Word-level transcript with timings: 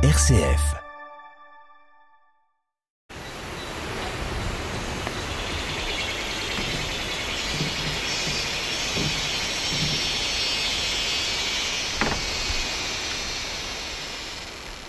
RCF. 0.00 0.76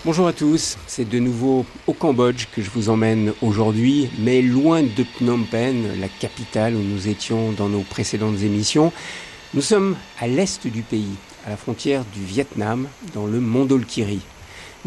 Bonjour 0.04 0.28
à 0.28 0.32
tous, 0.32 0.78
c'est 0.86 1.08
de 1.08 1.18
nouveau 1.18 1.66
au 1.88 1.92
Cambodge 1.92 2.46
que 2.54 2.62
je 2.62 2.70
vous 2.70 2.88
emmène 2.88 3.32
aujourd'hui, 3.42 4.10
mais 4.20 4.42
loin 4.42 4.84
de 4.84 5.04
Phnom 5.18 5.42
Penh, 5.42 5.98
la 5.98 6.06
capitale 6.06 6.76
où 6.76 6.82
nous 6.82 7.08
étions 7.08 7.50
dans 7.50 7.68
nos 7.68 7.82
précédentes 7.82 8.42
émissions. 8.42 8.92
Nous 9.54 9.62
sommes 9.62 9.96
à 10.20 10.28
l'est 10.28 10.68
du 10.68 10.82
pays, 10.82 11.16
à 11.44 11.50
la 11.50 11.56
frontière 11.56 12.04
du 12.14 12.22
Vietnam, 12.22 12.86
dans 13.12 13.26
le 13.26 13.40
Mondolkiri. 13.40 14.20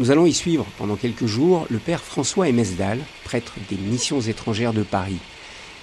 Nous 0.00 0.10
allons 0.10 0.26
y 0.26 0.32
suivre 0.32 0.66
pendant 0.76 0.96
quelques 0.96 1.26
jours 1.26 1.68
le 1.70 1.78
père 1.78 2.02
François 2.02 2.48
Emesdal, 2.48 2.98
prêtre 3.22 3.52
des 3.70 3.76
missions 3.76 4.20
étrangères 4.20 4.72
de 4.72 4.82
Paris. 4.82 5.20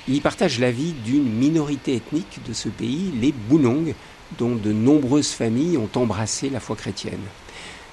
Il 0.09 0.15
y 0.15 0.20
partage 0.20 0.59
la 0.59 0.70
vie 0.70 0.91
d'une 0.91 1.31
minorité 1.31 1.95
ethnique 1.95 2.39
de 2.45 2.51
ce 2.51 2.67
pays, 2.67 3.13
les 3.21 3.31
Bunong, 3.31 3.93
dont 4.37 4.55
de 4.55 4.73
nombreuses 4.73 5.31
familles 5.31 5.77
ont 5.77 5.89
embrassé 5.95 6.49
la 6.49 6.59
foi 6.59 6.75
chrétienne. 6.75 7.21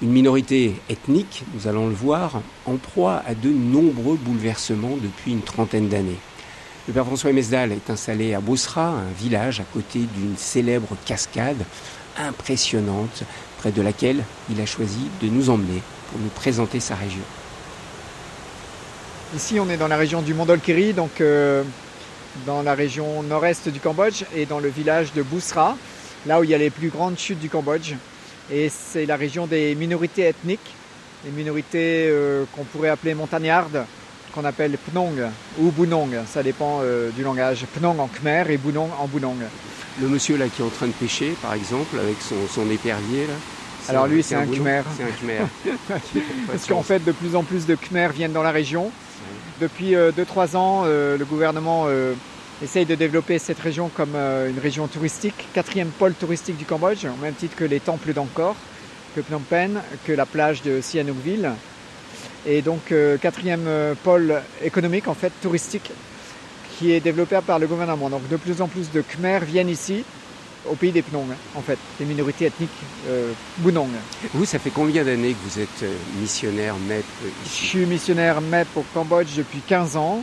Une 0.02 0.10
minorité 0.10 0.74
ethnique, 0.88 1.44
nous 1.54 1.68
allons 1.68 1.86
le 1.86 1.94
voir, 1.94 2.42
en 2.66 2.78
proie 2.78 3.22
à 3.24 3.36
de 3.36 3.50
nombreux 3.50 4.16
bouleversements 4.16 4.98
depuis 5.00 5.30
une 5.30 5.42
trentaine 5.42 5.88
d'années. 5.88 6.19
Le 6.88 6.94
père 6.94 7.06
François 7.06 7.32
Mesdal 7.32 7.70
est 7.70 7.91
installé 7.91 8.34
à 8.34 8.41
Bosra, 8.41 8.88
un 8.88 9.12
village 9.16 9.60
à 9.60 9.64
côté 9.72 10.00
d'une 10.16 10.36
célèbre 10.36 10.96
cascade 11.05 11.64
impressionnante, 12.18 13.22
près 13.58 13.70
de 13.70 13.82
laquelle 13.82 14.22
il 14.50 14.60
a 14.60 14.66
choisi 14.66 15.08
de 15.22 15.28
nous 15.28 15.50
emmener 15.50 15.82
pour 16.10 16.20
nous 16.20 16.28
présenter 16.28 16.80
sa 16.80 16.94
région. 16.94 17.22
Ici, 19.34 19.61
on 19.61 19.69
est 19.69 19.77
dans 19.77 19.88
la 19.88 19.97
région 19.97 20.22
du 20.22 20.33
Mondolkiri, 20.33 20.94
donc 20.94 21.20
euh, 21.20 21.62
dans 22.46 22.62
la 22.62 22.74
région 22.74 23.22
nord-est 23.22 23.69
du 23.69 23.78
Cambodge 23.78 24.24
et 24.34 24.46
dans 24.46 24.58
le 24.58 24.69
village 24.69 25.12
de 25.12 25.22
Bousra, 25.22 25.77
là 26.27 26.41
où 26.41 26.44
il 26.44 26.50
y 26.50 26.55
a 26.55 26.58
les 26.58 26.70
plus 26.70 26.89
grandes 26.89 27.19
chutes 27.19 27.39
du 27.39 27.50
Cambodge. 27.50 27.94
Et 28.50 28.70
c'est 28.70 29.05
la 29.05 29.16
région 29.16 29.46
des 29.46 29.74
minorités 29.74 30.22
ethniques, 30.22 30.74
les 31.24 31.30
minorités 31.30 32.06
euh, 32.08 32.44
qu'on 32.55 32.64
pourrait 32.64 32.89
appeler 32.89 33.12
montagnardes, 33.14 33.84
qu'on 34.39 34.44
appelle 34.44 34.78
Pnong 34.78 35.31
ou 35.58 35.72
Bunong, 35.72 36.14
ça 36.27 36.44
dépend 36.44 36.81
euh, 36.83 37.11
du 37.11 37.25
langage. 37.25 37.67
Pnong 37.75 37.98
en 37.98 38.06
Khmer 38.06 38.45
et 38.50 38.56
Bunong 38.56 38.91
en 39.00 39.08
Bunong. 39.08 39.39
Le 40.00 40.08
monsieur 40.08 40.36
là 40.36 40.47
qui 40.47 40.62
est 40.62 40.64
en 40.64 40.69
train 40.69 40.86
de 40.86 40.92
pêcher, 40.92 41.34
par 41.42 41.55
exemple, 41.55 41.98
avec 41.98 42.17
son, 42.20 42.36
son 42.48 42.70
épervier 42.70 43.27
là. 43.27 43.34
Alors 43.89 44.06
lui, 44.06 44.22
c'est 44.22 44.34
un, 44.34 44.47
Khmer. 44.47 44.83
C'est 44.97 45.03
un 45.03 45.06
Khmer. 45.06 45.72
Parce 46.47 46.67
qu'en 46.67 46.83
fait, 46.83 47.03
de 47.05 47.11
plus 47.11 47.34
en 47.34 47.42
plus 47.42 47.67
de 47.67 47.75
Khmer 47.75 48.11
viennent 48.14 48.33
dans 48.33 48.42
la 48.42 48.53
région. 48.53 48.91
Depuis 49.61 49.95
2-3 49.95 50.56
ans, 50.56 50.83
euh, 50.84 51.17
le 51.17 51.25
gouvernement 51.25 51.89
essaye 52.62 52.86
de 52.86 52.95
développer 52.95 53.39
cette 53.39 53.58
région 53.58 53.89
comme 53.89 54.14
euh, 54.14 54.50
une 54.50 54.58
région 54.58 54.86
touristique, 54.89 55.48
quatrième 55.52 55.89
pôle 55.89 56.14
touristique 56.14 56.56
du 56.56 56.64
Cambodge, 56.64 57.05
au 57.06 57.23
même 57.23 57.34
titre 57.34 57.56
que 57.56 57.64
les 57.64 57.80
temples 57.80 58.12
d'Angkor, 58.12 58.55
que 59.14 59.23
Phnom 59.23 59.41
Penh, 59.41 59.80
que 60.06 60.12
la 60.12 60.27
plage 60.27 60.62
de 60.62 60.80
Sihanoukville. 60.80 61.50
Et 62.47 62.62
donc 62.62 62.92
euh, 62.92 63.17
quatrième 63.19 63.67
euh, 63.67 63.94
pôle 64.03 64.41
économique 64.62 65.08
en 65.08 65.14
fait 65.14 65.33
touristique 65.42 65.91
qui 66.78 66.92
est 66.92 67.00
développé 67.00 67.39
par 67.47 67.58
le 67.58 67.67
gouvernement. 67.67 68.08
Donc 68.08 68.28
de 68.28 68.36
plus 68.36 68.62
en 68.62 68.69
plus 68.69 68.91
de 68.91 69.03
Khmer 69.03 69.41
viennent 69.45 69.69
ici 69.69 70.05
au 70.70 70.75
pays 70.75 70.92
des 70.92 71.03
Pnong, 71.03 71.28
en 71.55 71.62
fait, 71.62 71.78
des 71.98 72.05
minorités 72.05 72.47
ethniques 72.47 72.69
euh, 73.08 73.33
Bunong. 73.58 73.89
Vous, 74.34 74.45
ça 74.45 74.58
fait 74.58 74.70
combien 74.70 75.03
d'années 75.03 75.33
que 75.33 75.48
vous 75.48 75.61
êtes 75.61 75.84
missionnaire 76.20 76.75
MEP 76.77 77.05
ici? 77.47 77.61
Je 77.62 77.67
suis 77.67 77.86
missionnaire 77.86 78.41
MEP 78.41 78.67
au 78.77 78.84
Cambodge 78.92 79.34
depuis 79.36 79.61
15 79.67 79.97
ans. 79.97 80.23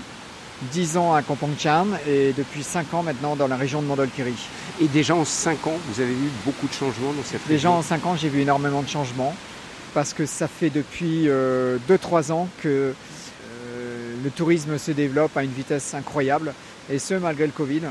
10 0.72 0.97
ans 0.97 1.13
à 1.13 1.22
Kampong 1.22 1.53
Cham 1.57 1.97
et 2.07 2.33
depuis 2.35 2.63
5 2.63 2.94
ans 2.94 3.03
maintenant 3.03 3.35
dans 3.35 3.47
la 3.47 3.57
région 3.57 3.81
de 3.81 3.88
Mondolkiri. 3.88 4.34
Et 4.81 4.88
déjà 4.88 5.16
en 5.16 5.25
5 5.25 5.68
ans, 5.68 5.78
vous 5.89 6.01
avez 6.01 6.13
vu 6.13 6.29
beaucoup 6.45 6.68
de 6.68 6.73
changements 6.73 7.12
dans 7.12 7.23
cette 7.23 7.41
région? 7.41 7.50
Déjà 7.50 7.72
en 7.72 7.81
5 7.81 8.06
ans, 8.06 8.16
j'ai 8.16 8.29
vu 8.29 8.41
énormément 8.41 8.81
de 8.81 8.88
changements 8.88 9.35
parce 9.95 10.13
que 10.13 10.25
ça 10.25 10.50
fait 10.50 10.69
depuis 10.69 11.23
2-3 11.23 11.29
euh, 11.29 12.31
ans 12.31 12.50
que 12.61 12.94
euh, 12.94 14.13
le 14.23 14.29
tourisme 14.29 14.78
se 14.78 14.91
développe 14.91 15.35
à 15.38 15.44
une 15.44 15.53
vitesse 15.53 15.94
incroyable 15.94 16.53
et 16.91 17.00
ce 17.00 17.13
malgré 17.13 17.45
le 17.45 17.53
Covid. 17.53 17.81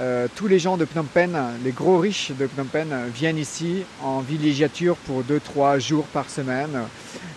Euh, 0.00 0.26
tous 0.34 0.48
les 0.48 0.58
gens 0.58 0.78
de 0.78 0.86
Phnom 0.86 1.04
Penh, 1.04 1.36
les 1.62 1.70
gros 1.70 1.98
riches 1.98 2.32
de 2.32 2.46
Phnom 2.46 2.64
Penh 2.64 2.94
viennent 3.14 3.36
ici 3.36 3.82
en 4.02 4.20
villégiature 4.20 4.96
pour 4.96 5.22
2-3 5.22 5.78
jours 5.78 6.06
par 6.06 6.30
semaine, 6.30 6.78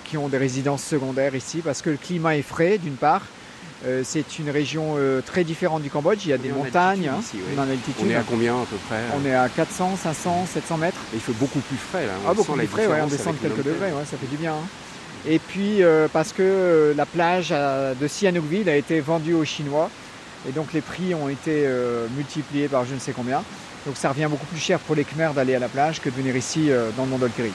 qui 0.06 0.18
ont 0.18 0.30
des 0.30 0.38
résidences 0.38 0.84
secondaires 0.84 1.36
ici 1.36 1.60
parce 1.64 1.82
que 1.82 1.90
le 1.90 1.98
climat 1.98 2.38
est 2.38 2.44
frais 2.44 2.78
d'une 2.78 2.96
part 2.96 3.24
euh, 3.86 4.02
c'est 4.04 4.40
une 4.40 4.50
région 4.50 4.96
euh, 4.98 5.22
très 5.22 5.44
différente 5.44 5.84
du 5.84 5.90
Cambodge. 5.90 6.26
Il 6.26 6.30
y 6.30 6.34
a 6.34 6.38
des 6.38 6.50
montagnes. 6.50 7.12
Ici, 7.20 7.36
oui. 7.36 7.42
on, 7.56 7.58
est 7.58 7.66
en 7.66 7.70
altitude. 7.70 8.06
on 8.06 8.10
est 8.10 8.16
à 8.16 8.24
combien 8.28 8.56
à 8.56 8.66
peu 8.66 8.78
près 8.88 9.02
On 9.16 9.26
est 9.26 9.36
à 9.36 9.48
400, 9.50 9.98
500, 10.02 10.48
700 10.52 10.78
mètres. 10.78 10.98
Et 11.14 11.18
il 11.18 11.22
fait 11.22 11.34
beaucoup 11.34 11.60
plus 11.60 11.78
frais 11.78 12.08
là. 12.08 12.14
On 12.26 12.30
ah, 12.30 12.34
beaucoup 12.34 12.54
plus 12.54 12.68
frais, 12.68 12.88
ouais, 12.88 13.02
on 13.04 13.08
descend 13.08 13.36
de 13.36 13.40
quelques 13.40 13.64
degrés, 13.64 13.92
ouais, 13.92 14.06
ça 14.10 14.18
fait 14.18 14.28
du 14.28 14.38
bien. 14.38 14.54
Hein. 14.54 14.68
Et 15.28 15.40
puis 15.40 15.84
euh, 15.84 16.08
parce 16.12 16.34
que 16.34 16.94
la 16.96 17.06
plage 17.06 17.50
de 17.50 18.08
Sihanoukville 18.08 18.70
a 18.70 18.76
été 18.76 19.00
vendue 19.00 19.34
aux 19.34 19.46
Chinois. 19.46 19.90
Et 20.48 20.52
donc 20.52 20.74
les 20.74 20.82
prix 20.82 21.14
ont 21.14 21.30
été 21.30 21.64
euh, 21.66 22.08
multipliés 22.16 22.68
par 22.68 22.86
je 22.86 22.94
ne 22.94 23.00
sais 23.00 23.12
combien. 23.12 23.44
Donc 23.86 23.96
ça 23.96 24.10
revient 24.10 24.28
beaucoup 24.30 24.46
plus 24.48 24.60
cher 24.60 24.80
pour 24.80 24.96
les 24.96 25.04
Khmers 25.04 25.34
d'aller 25.34 25.56
à 25.56 25.60
la 25.60 25.70
plage 25.70 26.02
que 26.02 26.10
de 26.10 26.16
venir 26.16 26.36
ici 26.36 26.70
dans 26.98 27.06
le 27.06 27.10
Mondolkiri. 27.10 27.52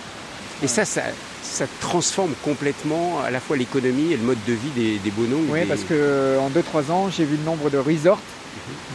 Et 0.63 0.69
ça, 0.69 0.85
ça, 0.85 1.03
ça 1.43 1.67
transforme 1.81 2.33
complètement 2.45 3.21
à 3.21 3.31
la 3.31 3.41
fois 3.41 3.57
l'économie 3.57 4.13
et 4.13 4.17
le 4.17 4.23
mode 4.23 4.39
de 4.47 4.53
vie 4.53 4.71
des, 4.75 4.99
des 4.99 5.11
Bonons. 5.11 5.43
Oui, 5.49 5.61
des... 5.61 5.67
parce 5.67 5.83
qu'en 5.83 6.51
2-3 6.51 6.91
ans, 6.91 7.11
j'ai 7.11 7.25
vu 7.25 7.37
le 7.37 7.45
nombre 7.45 7.69
de 7.71 7.79
resorts, 7.79 8.21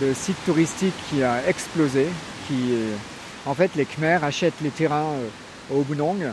de 0.02 0.14
sites 0.14 0.44
touristiques 0.46 0.94
qui 1.10 1.24
a 1.24 1.48
explosé. 1.48 2.08
Qui, 2.48 2.76
en 3.46 3.54
fait, 3.54 3.72
les 3.76 3.86
Khmers 3.86 4.24
achètent 4.24 4.62
les 4.62 4.70
terrains 4.70 5.12
au 5.70 5.82
Bunong 5.82 6.32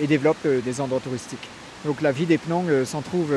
et 0.00 0.06
développent 0.06 0.46
des 0.46 0.80
endroits 0.80 1.00
touristiques. 1.00 1.48
Donc 1.84 2.02
la 2.02 2.10
vie 2.10 2.26
des 2.26 2.38
Pnong 2.38 2.84
s'en 2.84 3.00
trouve 3.00 3.32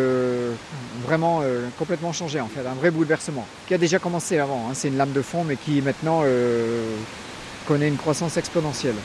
vraiment 1.05 1.43
complètement 1.77 2.13
changée 2.13 2.39
en 2.39 2.47
fait, 2.47 2.67
un 2.67 2.73
vrai 2.73 2.89
bouleversement 2.89 3.45
qui 3.67 3.75
a 3.75 3.77
déjà 3.77 3.99
commencé 3.99 4.39
avant. 4.39 4.67
Hein. 4.67 4.73
C'est 4.73 4.87
une 4.87 4.97
lame 4.97 5.11
de 5.11 5.21
fond 5.21 5.43
mais 5.43 5.55
qui 5.55 5.81
maintenant 5.81 6.21
euh, 6.23 6.95
connaît 7.67 7.87
une 7.87 7.97
croissance 7.97 8.37
exponentielle. 8.37 8.95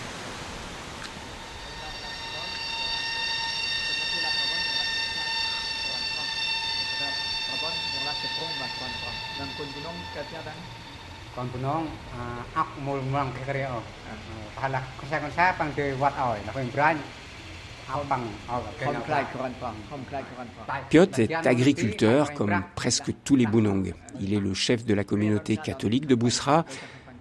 Piot 20.89 21.07
est 21.19 21.47
agriculteur 21.47 22.33
comme 22.35 22.63
presque 22.75 23.13
tous 23.25 23.37
les 23.37 23.47
Bunong. 23.47 23.93
Il 24.21 24.33
est 24.33 24.41
le 24.41 24.55
chef 24.55 24.85
de 24.85 24.95
la 24.95 25.05
communauté 25.05 25.57
catholique 25.57 26.07
de 26.07 26.15
Bousra. 26.15 26.65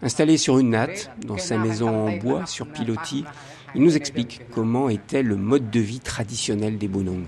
Installé 0.01 0.38
sur 0.38 0.59
une 0.59 0.72
natte, 0.72 1.09
dans 1.25 1.38
sa 1.38 1.57
maison 1.57 2.07
en 2.07 2.18
bois, 2.18 2.45
sur 2.45 2.68
pilotis, 2.68 3.25
il 3.74 3.81
nous 3.84 3.95
explique 3.95 4.41
comment 4.51 4.90
était 4.90 5.24
le 5.24 5.38
mode 5.38 5.69
de 5.69 5.80
vie 5.80 6.00
traditionnel 6.00 6.78
des 6.78 6.88
Bunong. 6.88 7.25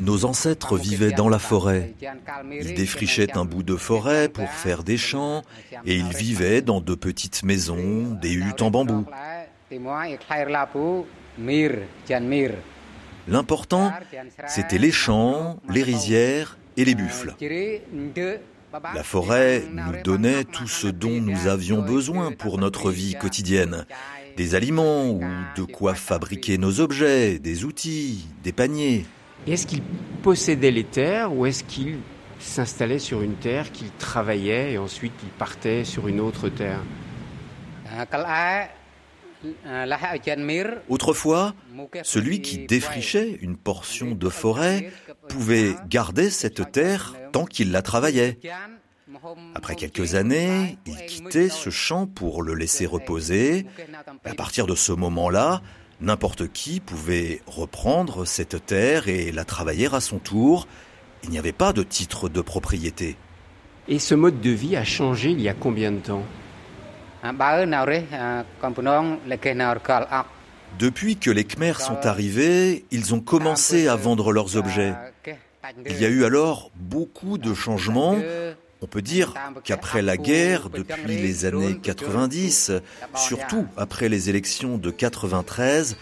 Nos 0.00 0.24
ancêtres 0.24 0.78
vivaient 0.78 1.12
dans 1.12 1.28
la 1.28 1.38
forêt. 1.38 1.94
Ils 2.50 2.74
défrichaient 2.74 3.36
un 3.36 3.44
bout 3.44 3.62
de 3.62 3.76
forêt 3.76 4.28
pour 4.28 4.48
faire 4.48 4.82
des 4.82 4.96
champs 4.96 5.42
et 5.84 5.96
ils 5.96 6.14
vivaient 6.14 6.62
dans 6.62 6.80
de 6.80 6.94
petites 6.94 7.42
maisons, 7.42 8.18
des 8.20 8.32
huttes 8.32 8.62
en 8.62 8.70
bambou. 8.70 9.04
L'important, 13.28 13.92
c'était 14.46 14.78
les 14.78 14.90
champs, 14.90 15.60
les 15.68 15.82
rizières 15.82 16.56
et 16.76 16.84
les 16.84 16.94
buffles. 16.94 17.34
La 18.94 19.02
forêt 19.02 19.64
nous 19.72 20.02
donnait 20.02 20.44
tout 20.44 20.68
ce 20.68 20.86
dont 20.86 21.20
nous 21.20 21.46
avions 21.46 21.82
besoin 21.82 22.32
pour 22.32 22.58
notre 22.58 22.90
vie 22.90 23.14
quotidienne. 23.14 23.84
Des 24.36 24.54
aliments 24.54 25.10
ou 25.10 25.22
de 25.56 25.64
quoi 25.64 25.94
fabriquer 25.94 26.58
nos 26.58 26.80
objets, 26.80 27.38
des 27.38 27.64
outils, 27.64 28.26
des 28.42 28.52
paniers. 28.52 29.06
Est-ce 29.46 29.66
qu'il 29.66 29.82
possédait 30.22 30.70
les 30.70 30.84
terres 30.84 31.34
ou 31.34 31.46
est-ce 31.46 31.64
qu'il 31.64 31.98
s'installait 32.38 32.98
sur 32.98 33.22
une 33.22 33.34
terre, 33.34 33.72
qu'il 33.72 33.90
travaillait 33.98 34.72
et 34.72 34.78
ensuite 34.78 35.12
il 35.22 35.30
partait 35.30 35.84
sur 35.84 36.08
une 36.08 36.20
autre 36.20 36.48
terre? 36.48 36.80
Autrefois, 40.88 41.54
celui 42.02 42.42
qui 42.42 42.66
défrichait 42.66 43.38
une 43.40 43.56
portion 43.56 44.12
de 44.12 44.28
forêt 44.28 44.90
pouvait 45.28 45.74
garder 45.88 46.30
cette 46.30 46.72
terre 46.72 47.16
tant 47.32 47.46
qu'il 47.46 47.72
la 47.72 47.82
travaillait. 47.82 48.38
Après 49.54 49.74
quelques 49.74 50.14
années, 50.14 50.78
il 50.86 50.96
quittait 51.06 51.48
ce 51.48 51.70
champ 51.70 52.06
pour 52.06 52.42
le 52.42 52.54
laisser 52.54 52.86
reposer. 52.86 53.66
À 54.24 54.34
partir 54.34 54.66
de 54.66 54.74
ce 54.74 54.92
moment-là, 54.92 55.62
n'importe 56.00 56.48
qui 56.48 56.80
pouvait 56.80 57.40
reprendre 57.46 58.24
cette 58.24 58.64
terre 58.66 59.08
et 59.08 59.32
la 59.32 59.44
travailler 59.44 59.88
à 59.92 60.00
son 60.00 60.18
tour. 60.18 60.66
Il 61.24 61.30
n'y 61.30 61.38
avait 61.38 61.52
pas 61.52 61.72
de 61.72 61.82
titre 61.82 62.28
de 62.28 62.40
propriété. 62.40 63.16
Et 63.88 63.98
ce 63.98 64.14
mode 64.14 64.40
de 64.40 64.50
vie 64.50 64.76
a 64.76 64.84
changé 64.84 65.30
il 65.30 65.40
y 65.40 65.48
a 65.48 65.54
combien 65.54 65.92
de 65.92 65.98
temps? 65.98 66.24
Depuis 70.78 71.16
que 71.16 71.30
les 71.30 71.44
Khmers 71.44 71.80
sont 71.80 72.06
arrivés, 72.06 72.84
ils 72.90 73.14
ont 73.14 73.20
commencé 73.20 73.88
à 73.88 73.96
vendre 73.96 74.32
leurs 74.32 74.56
objets. 74.56 74.94
Il 75.86 76.00
y 76.00 76.06
a 76.06 76.08
eu 76.08 76.24
alors 76.24 76.70
beaucoup 76.74 77.36
de 77.36 77.52
changements. 77.52 78.16
On 78.82 78.86
peut 78.86 79.02
dire 79.02 79.34
qu'après 79.64 80.00
la 80.02 80.16
guerre, 80.16 80.70
depuis 80.70 81.16
les 81.16 81.44
années 81.44 81.78
90, 81.82 82.72
surtout 83.14 83.66
après 83.76 84.08
les 84.08 84.30
élections 84.30 84.78
de 84.78 84.90
93, 84.90 85.96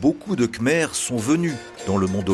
beaucoup 0.00 0.34
de 0.36 0.46
Khmers 0.46 0.94
sont 0.94 1.16
venus 1.16 1.54
dans 1.86 1.96
le 1.96 2.06
monde 2.06 2.28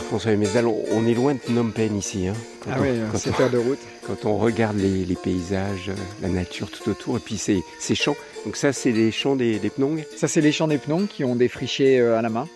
Père 0.00 0.08
François 0.08 0.34
Mézal, 0.34 0.66
on 0.66 1.06
est 1.06 1.12
loin 1.12 1.34
de 1.34 1.40
Phnom 1.40 1.72
Penh 1.72 1.94
ici. 1.94 2.26
Hein, 2.26 2.32
ah 2.70 2.76
oui, 2.80 2.88
c'est 3.16 3.38
heures 3.38 3.50
de 3.50 3.58
route. 3.58 3.78
Quand 4.06 4.24
on 4.24 4.38
regarde 4.38 4.78
les, 4.78 5.14
paysages, 5.14 5.90
euh, 5.90 5.94
la 6.22 6.28
nature 6.28 6.70
tout 6.70 6.88
autour, 6.88 7.18
et 7.18 7.20
puis 7.20 7.36
ces, 7.36 7.62
ces 7.78 7.94
champs. 7.94 8.16
Donc 8.46 8.56
ça, 8.56 8.72
c'est 8.72 8.92
les 8.92 9.12
champs 9.12 9.36
des, 9.36 9.58
des 9.58 9.70
Ça, 10.16 10.26
c'est 10.26 10.40
les 10.40 10.52
champs 10.52 10.68
des 10.68 10.78
Pnong 10.78 11.06
qui 11.06 11.22
ont 11.22 11.36
défriché 11.36 12.00
euh, 12.00 12.18
à 12.18 12.22
la 12.22 12.30
main, 12.30 12.48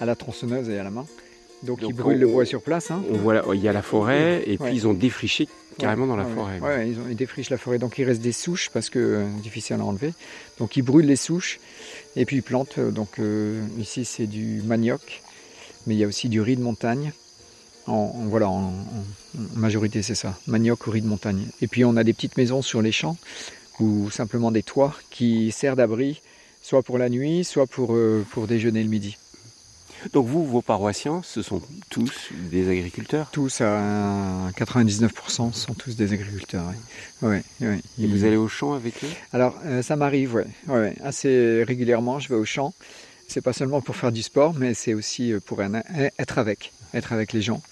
à 0.00 0.06
la 0.06 0.16
tronçonneuse 0.16 0.70
et 0.70 0.78
à 0.78 0.82
la 0.82 0.90
main. 0.90 1.04
Donc, 1.64 1.80
ils 1.82 1.92
brûlent 1.92 2.18
le 2.18 2.28
bois 2.28 2.46
sur 2.46 2.62
place. 2.62 2.90
Hein. 2.90 3.02
On 3.12 3.18
voit, 3.18 3.42
il 3.52 3.60
y 3.60 3.68
a 3.68 3.74
la 3.74 3.82
forêt, 3.82 4.42
et 4.46 4.56
puis 4.56 4.72
ils 4.72 4.88
ont 4.88 4.94
défriché 4.94 5.48
carrément 5.76 6.06
dans 6.06 6.16
la 6.16 6.24
forêt. 6.24 6.60
Oui, 6.62 6.92
ils, 6.92 6.98
ont, 6.98 7.04
ils 7.10 7.16
défrichent 7.16 7.50
la 7.50 7.58
forêt. 7.58 7.78
Donc 7.78 7.98
il 7.98 8.04
reste 8.04 8.22
des 8.22 8.32
souches 8.32 8.70
parce 8.72 8.88
que 8.88 8.98
euh, 8.98 9.24
difficile 9.42 9.76
à 9.76 9.84
enlever. 9.84 10.14
Donc 10.58 10.78
ils 10.78 10.82
brûlent 10.82 11.06
les 11.06 11.16
souches 11.16 11.60
et 12.16 12.24
puis 12.24 12.36
ils 12.36 12.42
plantent. 12.42 12.80
Donc 12.80 13.20
ici 13.78 14.06
c'est 14.06 14.26
du 14.26 14.62
manioc, 14.64 15.22
mais 15.86 15.94
il 15.94 15.98
y 15.98 16.04
a 16.04 16.06
aussi 16.06 16.28
du 16.28 16.40
riz 16.40 16.56
de 16.56 16.62
montagne. 16.62 17.12
En, 17.86 18.06
voilà, 18.26 18.48
en, 18.48 18.72
majorité 19.54 20.02
c'est 20.02 20.14
ça, 20.14 20.38
manioc 20.46 20.86
ou 20.86 20.90
riz 20.90 21.00
de 21.00 21.06
montagne. 21.06 21.46
Et 21.60 21.66
puis 21.66 21.84
on 21.84 21.96
a 21.96 22.04
des 22.04 22.12
petites 22.12 22.36
maisons 22.36 22.62
sur 22.62 22.82
les 22.82 22.92
champs 22.92 23.16
ou 23.80 24.10
simplement 24.10 24.50
des 24.50 24.62
toits 24.62 24.94
qui 25.10 25.50
servent 25.52 25.76
d'abri, 25.76 26.20
soit 26.62 26.82
pour 26.82 26.98
la 26.98 27.08
nuit, 27.08 27.44
soit 27.44 27.66
pour, 27.66 27.94
euh, 27.94 28.24
pour 28.30 28.46
déjeuner 28.46 28.82
le 28.82 28.90
midi. 28.90 29.16
Donc 30.12 30.26
vous, 30.26 30.46
vos 30.46 30.62
paroissiens, 30.62 31.20
ce 31.22 31.42
sont 31.42 31.60
tous 31.90 32.30
des 32.50 32.70
agriculteurs? 32.70 33.28
Tous, 33.32 33.60
à 33.60 34.50
99% 34.56 35.52
sont 35.52 35.74
tous 35.74 35.94
des 35.96 36.12
agriculteurs. 36.12 36.64
Oui. 37.22 37.38
Et 37.60 38.06
vous 38.06 38.24
allez 38.24 38.36
au 38.36 38.48
champ 38.48 38.72
avec 38.72 39.04
eux? 39.04 39.10
Alors 39.32 39.58
euh, 39.66 39.82
ça 39.82 39.96
m'arrive, 39.96 40.34
ouais. 40.34 40.46
ouais. 40.68 40.94
assez 41.04 41.64
régulièrement. 41.64 42.18
Je 42.18 42.28
vais 42.28 42.34
au 42.34 42.46
champ 42.46 42.72
c'est 43.30 43.40
pas 43.40 43.52
seulement 43.52 43.80
pour 43.80 43.94
faire 43.94 44.10
du 44.10 44.22
sport, 44.22 44.54
mais 44.54 44.74
c'est 44.74 44.92
aussi 44.92 45.32
euh, 45.32 45.38
pour 45.38 45.62
être 45.62 46.38
avec, 46.38 46.72
être 46.92 47.12
avec 47.12 47.32
les 47.32 47.42
gens 47.42 47.62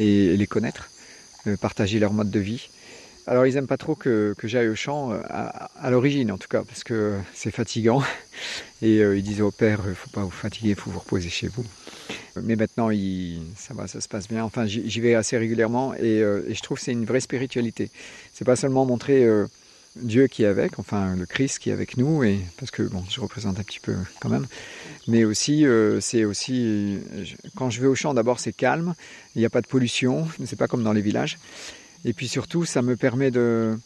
et 0.00 0.36
les 0.36 0.46
connaître, 0.48 0.90
euh, 1.46 1.56
partager 1.56 2.00
leur 2.00 2.12
mode 2.12 2.30
de 2.30 2.40
vie. 2.40 2.68
Alors 3.28 3.46
ils 3.46 3.54
n'aiment 3.54 3.68
pas 3.68 3.76
trop 3.76 3.94
que, 3.94 4.34
j'aille 4.42 4.68
au 4.68 4.74
champ, 4.74 5.12
euh, 5.12 5.20
à, 5.28 5.90
l'origine 5.90 6.32
en 6.32 6.36
tout 6.36 6.48
cas, 6.48 6.64
parce 6.64 6.82
que 6.82 7.16
c'est 7.32 7.52
fatigant. 7.52 8.02
Et 8.82 8.98
ils 8.98 9.22
disent 9.22 9.40
au 9.40 9.50
père, 9.50 9.80
faut 9.94 10.10
pas 10.10 10.20
vous 10.20 10.30
fatiguer, 10.30 10.74
faut 10.74 10.90
vous 10.90 10.98
reposer 10.98 11.30
chez 11.30 11.48
vous. 11.48 11.64
Mais 12.42 12.54
maintenant, 12.54 12.90
ça 13.56 13.72
va, 13.72 13.86
ça 13.86 14.02
se 14.02 14.08
passe 14.08 14.28
bien. 14.28 14.44
Enfin, 14.44 14.66
j'y 14.66 15.00
vais 15.00 15.14
assez 15.14 15.38
régulièrement 15.38 15.94
et, 15.94 16.18
et, 16.18 16.54
je 16.54 16.60
trouve 16.60 16.76
que 16.76 16.84
c'est 16.84 16.92
une 16.92 17.06
vraie 17.06 17.20
spiritualité. 17.20 17.90
C'est 18.34 18.44
pas 18.44 18.56
seulement 18.56 18.84
montrer 18.84 19.26
Dieu 19.96 20.26
qui 20.26 20.42
est 20.42 20.46
avec, 20.46 20.78
enfin 20.78 21.14
le 21.14 21.26
Christ 21.26 21.58
qui 21.58 21.70
est 21.70 21.72
avec 21.72 21.96
nous, 21.96 22.24
et 22.24 22.40
parce 22.58 22.70
que 22.70 22.82
bon, 22.82 23.04
je 23.08 23.20
représente 23.20 23.58
un 23.58 23.62
petit 23.62 23.80
peu 23.80 23.94
quand 24.20 24.28
même. 24.28 24.46
Mais 25.06 25.24
aussi, 25.24 25.66
euh, 25.66 26.00
c'est 26.00 26.24
aussi 26.24 26.98
quand 27.56 27.70
je 27.70 27.80
vais 27.80 27.86
au 27.86 27.94
champ, 27.94 28.14
d'abord 28.14 28.40
c'est 28.40 28.52
calme, 28.52 28.94
il 29.34 29.40
n'y 29.40 29.46
a 29.46 29.50
pas 29.50 29.60
de 29.60 29.66
pollution, 29.66 30.26
c'est 30.44 30.58
pas 30.58 30.68
comme 30.68 30.82
dans 30.82 30.92
les 30.92 31.02
villages. 31.02 31.38
Et 32.04 32.12
puis 32.12 32.28
surtout, 32.28 32.64
ça 32.64 32.82
me 32.82 32.96
permet 32.96 33.30
de, 33.30 33.78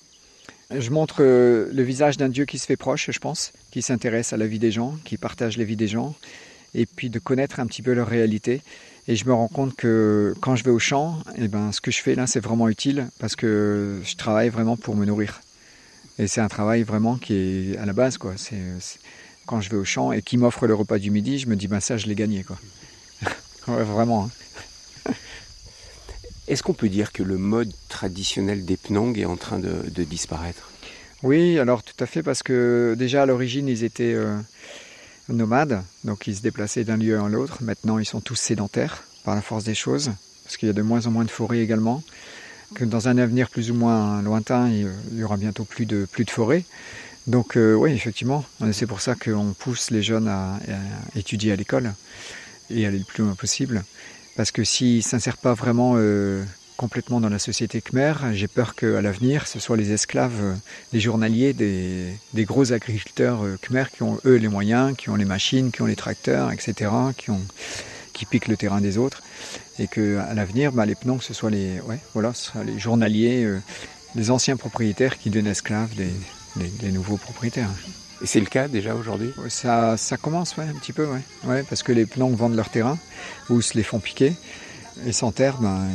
je 0.76 0.90
montre 0.90 1.18
euh, 1.20 1.70
le 1.72 1.82
visage 1.82 2.16
d'un 2.16 2.28
Dieu 2.28 2.44
qui 2.44 2.58
se 2.58 2.66
fait 2.66 2.76
proche, 2.76 3.10
je 3.10 3.18
pense, 3.18 3.52
qui 3.70 3.80
s'intéresse 3.80 4.32
à 4.32 4.36
la 4.36 4.46
vie 4.46 4.58
des 4.58 4.70
gens, 4.70 4.96
qui 5.04 5.16
partage 5.16 5.56
les 5.56 5.64
vies 5.64 5.76
des 5.76 5.86
gens, 5.86 6.14
et 6.74 6.84
puis 6.84 7.10
de 7.10 7.18
connaître 7.18 7.60
un 7.60 7.66
petit 7.66 7.82
peu 7.82 7.92
leur 7.92 8.08
réalité. 8.08 8.60
Et 9.06 9.16
je 9.16 9.24
me 9.24 9.32
rends 9.32 9.48
compte 9.48 9.74
que 9.74 10.34
quand 10.40 10.56
je 10.56 10.64
vais 10.64 10.70
au 10.70 10.78
champ, 10.78 11.18
eh 11.36 11.48
ben, 11.48 11.72
ce 11.72 11.80
que 11.80 11.90
je 11.90 12.00
fais 12.00 12.14
là, 12.14 12.26
c'est 12.26 12.40
vraiment 12.40 12.68
utile 12.68 13.08
parce 13.18 13.36
que 13.36 14.00
je 14.04 14.16
travaille 14.16 14.50
vraiment 14.50 14.76
pour 14.76 14.94
me 14.94 15.06
nourrir. 15.06 15.40
Et 16.18 16.26
c'est 16.26 16.40
un 16.40 16.48
travail 16.48 16.82
vraiment 16.82 17.16
qui 17.16 17.34
est 17.34 17.76
à 17.78 17.86
la 17.86 17.92
base, 17.92 18.18
quoi. 18.18 18.34
C'est, 18.36 18.58
quand 19.46 19.60
je 19.60 19.70
vais 19.70 19.76
au 19.76 19.84
champ 19.84 20.12
et 20.12 20.20
qui 20.20 20.36
m'offre 20.36 20.66
le 20.66 20.74
repas 20.74 20.98
du 20.98 21.10
midi, 21.10 21.38
je 21.38 21.48
me 21.48 21.56
dis, 21.56 21.68
ben 21.68 21.80
ça, 21.80 21.96
je 21.96 22.06
l'ai 22.06 22.14
gagné, 22.14 22.44
quoi. 22.44 22.58
vraiment. 23.66 24.28
Hein. 25.06 25.12
Est-ce 26.48 26.62
qu'on 26.62 26.74
peut 26.74 26.88
dire 26.88 27.12
que 27.12 27.22
le 27.22 27.38
mode 27.38 27.72
traditionnel 27.88 28.64
des 28.64 28.76
Pnong 28.76 29.16
est 29.18 29.26
en 29.26 29.36
train 29.36 29.58
de, 29.58 30.02
disparaître? 30.04 30.70
Oui, 31.22 31.58
alors 31.58 31.82
tout 31.82 32.02
à 32.02 32.06
fait, 32.06 32.22
parce 32.22 32.42
que 32.42 32.94
déjà 32.98 33.22
à 33.22 33.26
l'origine, 33.26 33.68
ils 33.68 33.84
étaient 33.84 34.14
euh, 34.14 34.36
nomades, 35.28 35.82
donc 36.04 36.26
ils 36.26 36.36
se 36.36 36.42
déplaçaient 36.42 36.84
d'un 36.84 36.96
lieu 36.96 37.18
à 37.18 37.28
l'autre. 37.28 37.58
Maintenant, 37.62 37.98
ils 37.98 38.06
sont 38.06 38.20
tous 38.20 38.36
sédentaires 38.36 39.04
par 39.24 39.34
la 39.34 39.42
force 39.42 39.64
des 39.64 39.74
choses, 39.74 40.10
parce 40.44 40.56
qu'il 40.56 40.68
y 40.68 40.70
a 40.70 40.74
de 40.74 40.82
moins 40.82 41.06
en 41.06 41.10
moins 41.10 41.24
de 41.24 41.30
forêts 41.30 41.60
également 41.60 42.02
que 42.74 42.84
dans 42.84 43.08
un 43.08 43.18
avenir 43.18 43.48
plus 43.50 43.70
ou 43.70 43.74
moins 43.74 44.22
lointain, 44.22 44.68
il 44.70 45.18
y 45.18 45.22
aura 45.22 45.36
bientôt 45.36 45.64
plus 45.64 45.86
de, 45.86 46.06
plus 46.10 46.24
de 46.24 46.30
forêt. 46.30 46.64
Donc 47.28 47.56
euh, 47.56 47.74
oui, 47.74 47.92
effectivement, 47.92 48.44
c'est 48.72 48.86
pour 48.86 49.02
ça 49.02 49.14
qu'on 49.14 49.54
pousse 49.58 49.90
les 49.90 50.02
jeunes 50.02 50.28
à, 50.28 50.58
étudier 51.14 51.52
à 51.52 51.56
l'école 51.56 51.92
et 52.70 52.86
aller 52.86 52.98
le 52.98 53.04
plus 53.04 53.22
loin 53.22 53.34
possible. 53.34 53.84
Parce 54.34 54.50
que 54.50 54.64
s'ils 54.64 54.98
ne 54.98 55.02
s'insèrent 55.02 55.36
pas 55.36 55.52
vraiment 55.52 55.94
euh, 55.96 56.42
complètement 56.78 57.20
dans 57.20 57.28
la 57.28 57.38
société 57.38 57.82
khmer, 57.82 58.14
j'ai 58.32 58.48
peur 58.48 58.74
qu'à 58.74 59.02
l'avenir, 59.02 59.46
ce 59.46 59.60
soit 59.60 59.76
les 59.76 59.92
esclaves, 59.92 60.40
euh, 60.40 60.54
les 60.94 61.00
journaliers 61.00 61.52
des, 61.52 62.44
gros 62.44 62.72
agriculteurs 62.72 63.40
khmer 63.60 63.84
qui 63.92 64.02
ont 64.04 64.18
eux 64.24 64.36
les 64.36 64.48
moyens, 64.48 64.96
qui 64.96 65.10
ont 65.10 65.16
les 65.16 65.26
machines, 65.26 65.70
qui 65.70 65.82
ont 65.82 65.86
les 65.86 65.96
tracteurs, 65.96 66.50
etc., 66.50 66.90
qui 68.14 68.24
piquent 68.24 68.48
le 68.48 68.56
terrain 68.56 68.80
des 68.80 68.96
autres, 68.96 69.22
et 69.78 69.86
que 69.86 70.18
à 70.18 70.34
l'avenir, 70.34 70.72
bah, 70.72 70.86
les 70.86 70.94
pnons, 70.94 71.20
ce 71.20 71.34
soit 71.34 71.50
les, 71.50 71.80
ouais, 71.82 71.98
voilà, 72.14 72.32
les 72.64 72.78
journaliers, 72.78 73.44
euh, 73.44 73.60
les 74.14 74.30
anciens 74.30 74.56
propriétaires 74.56 75.18
qui 75.18 75.30
deviennent 75.30 75.50
esclaves 75.50 75.94
des, 75.94 76.10
des, 76.80 76.90
nouveaux 76.90 77.16
propriétaires. 77.16 77.70
Et 78.20 78.26
c'est 78.26 78.40
le 78.40 78.46
cas 78.46 78.66
déjà 78.66 78.94
aujourd'hui? 78.94 79.32
Ça, 79.48 79.96
ça 79.96 80.16
commence, 80.16 80.56
ouais, 80.56 80.64
un 80.64 80.78
petit 80.78 80.92
peu, 80.92 81.06
ouais. 81.06 81.20
ouais 81.44 81.62
parce 81.62 81.82
que 81.82 81.92
les 81.92 82.06
pnons 82.06 82.30
vendent 82.30 82.56
leur 82.56 82.68
terrain 82.68 82.98
ou 83.48 83.60
se 83.60 83.74
les 83.74 83.84
font 83.84 84.00
piquer, 84.00 84.34
et 85.06 85.12
sans 85.12 85.30
terre, 85.30 85.58
ben, 85.60 85.86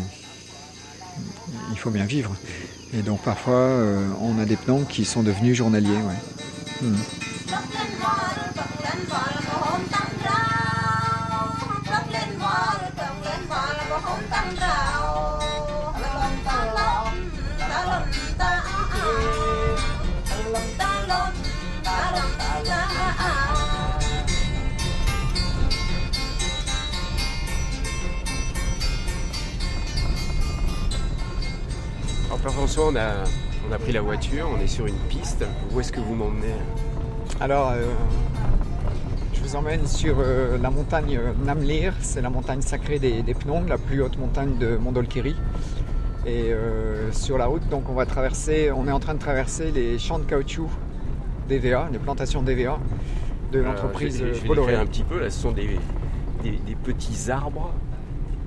il 1.71 1.77
faut 1.77 1.89
bien 1.89 2.05
vivre. 2.05 2.35
Et 2.93 3.01
donc 3.01 3.21
parfois, 3.23 3.55
euh, 3.55 4.07
on 4.21 4.39
a 4.39 4.45
des 4.45 4.55
pnons 4.55 4.85
qui 4.85 5.03
sont 5.03 5.23
devenus 5.23 5.57
journaliers. 5.57 5.89
Ouais. 5.89 6.87
Hmm. 6.87 6.95
François, 32.53 32.87
on 32.87 32.95
a, 32.95 33.25
on 33.67 33.73
a 33.73 33.77
pris 33.77 33.91
la 33.91 34.01
voiture, 34.01 34.47
on 34.49 34.59
est 34.61 34.67
sur 34.67 34.85
une 34.85 34.97
piste. 35.09 35.43
Où 35.71 35.79
est-ce 35.79 35.91
que 35.91 35.99
vous 35.99 36.15
m'emmenez? 36.15 36.53
Alors, 37.41 37.71
euh, 37.71 37.85
vous 39.53 39.59
emmène 39.59 39.85
sur 39.85 40.15
euh, 40.19 40.57
la 40.57 40.71
montagne 40.71 41.19
Namlir, 41.45 41.93
c'est 41.99 42.21
la 42.21 42.31
montagne 42.31 42.61
sacrée 42.61 42.97
des, 42.97 43.21
des 43.21 43.33
Pnong, 43.35 43.67
la 43.67 43.77
plus 43.77 44.01
haute 44.01 44.17
montagne 44.17 44.57
de 44.57 44.77
Mondolkiri. 44.77 45.35
Et 46.25 46.51
euh, 46.51 47.11
sur 47.11 47.37
la 47.37 47.45
route, 47.45 47.67
donc 47.69 47.87
on 47.87 47.93
va 47.93 48.07
traverser, 48.07 48.71
on 48.71 48.87
est 48.87 48.91
en 48.91 48.99
train 48.99 49.13
de 49.13 49.19
traverser 49.19 49.69
les 49.69 49.99
champs 49.99 50.17
de 50.17 50.23
caoutchouc 50.23 50.69
d'EVA, 51.47 51.89
les 51.91 51.99
plantations 51.99 52.41
d'EVA 52.41 52.79
de 53.51 53.59
l'entreprise 53.59 54.23
Bolloré. 54.47 54.73
un 54.75 54.87
petit 54.87 55.03
peu, 55.03 55.19
là, 55.19 55.29
ce 55.29 55.39
sont 55.39 55.51
des, 55.51 55.77
des 56.43 56.75
petits 56.83 57.29
arbres 57.29 57.73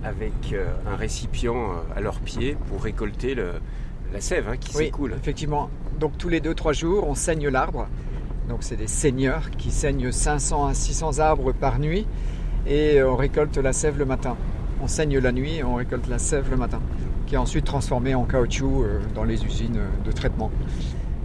avec 0.03 0.33
euh, 0.53 0.67
un 0.91 0.97
récipient 0.97 1.55
euh, 1.55 1.97
à 1.97 2.01
leurs 2.01 2.19
pieds 2.19 2.57
pour 2.69 2.83
récolter 2.83 3.37
la 3.37 4.21
sève 4.21 4.49
hein, 4.49 4.57
qui 4.59 4.73
s'écoule. 4.73 5.15
Effectivement. 5.17 5.71
Donc 6.01 6.19
tous 6.19 6.29
les 6.29 6.41
2-3 6.41 6.75
jours, 6.75 7.07
on 7.09 7.15
saigne 7.15 7.49
l'arbre. 7.49 7.87
Donc 8.49 8.59
c'est 8.61 8.77
des 8.77 8.87
seigneurs 8.87 9.51
qui 9.51 9.71
saignent 9.71 10.13
500 10.13 10.67
à 10.67 10.75
600 10.75 11.19
arbres 11.19 11.53
par 11.53 11.79
nuit 11.79 12.07
et 12.67 13.03
on 13.03 13.17
récolte 13.17 13.57
la 13.59 13.73
sève 13.73 13.99
le 13.99 14.05
matin. 14.05 14.37
On 14.83 14.89
saigne 14.89 15.19
la 15.19 15.33
nuit 15.33 15.57
et 15.57 15.65
on 15.65 15.75
récolte 15.75 16.09
la 16.09 16.19
sève 16.19 16.51
le 16.51 16.57
matin, 16.57 16.81
qui 17.27 17.35
est 17.35 17.39
ensuite 17.39 17.65
transformée 17.65 18.15
en 18.15 18.25
caoutchouc 18.25 18.85
dans 19.15 19.25
les 19.25 19.45
usines 19.45 19.81
de 20.05 20.13
traitement. 20.13 20.51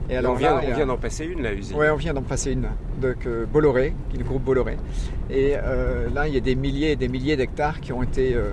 Et 0.10 0.18
alors 0.18 0.34
on 0.34 0.36
vient, 0.36 0.86
d'en 0.86 0.98
passer 0.98 1.26
une, 1.26 1.42
la 1.42 1.54
usine. 1.54 1.78
Oui, 1.78 1.86
on 1.90 1.96
vient 1.96 2.14
d'en 2.14 2.22
passer 2.22 2.52
une, 2.52 2.68
donc 3.02 3.28
Bolloré, 3.52 3.94
qui 4.10 4.18
est 4.18 4.20
le 4.20 4.26
groupe 4.26 4.44
Bolloré. 4.44 4.78
Et 5.30 5.54
euh, 5.56 6.10
là, 6.14 6.28
il 6.28 6.34
y 6.34 6.38
a 6.38 6.42
des 6.42 6.56
milliers 6.56 6.92
et 6.92 6.96
des 6.98 7.08
milliers 7.08 7.38
d'hectares 7.38 7.80
qui 7.80 7.94
ont 7.94 8.04
été 8.04 8.36
euh, 8.36 8.52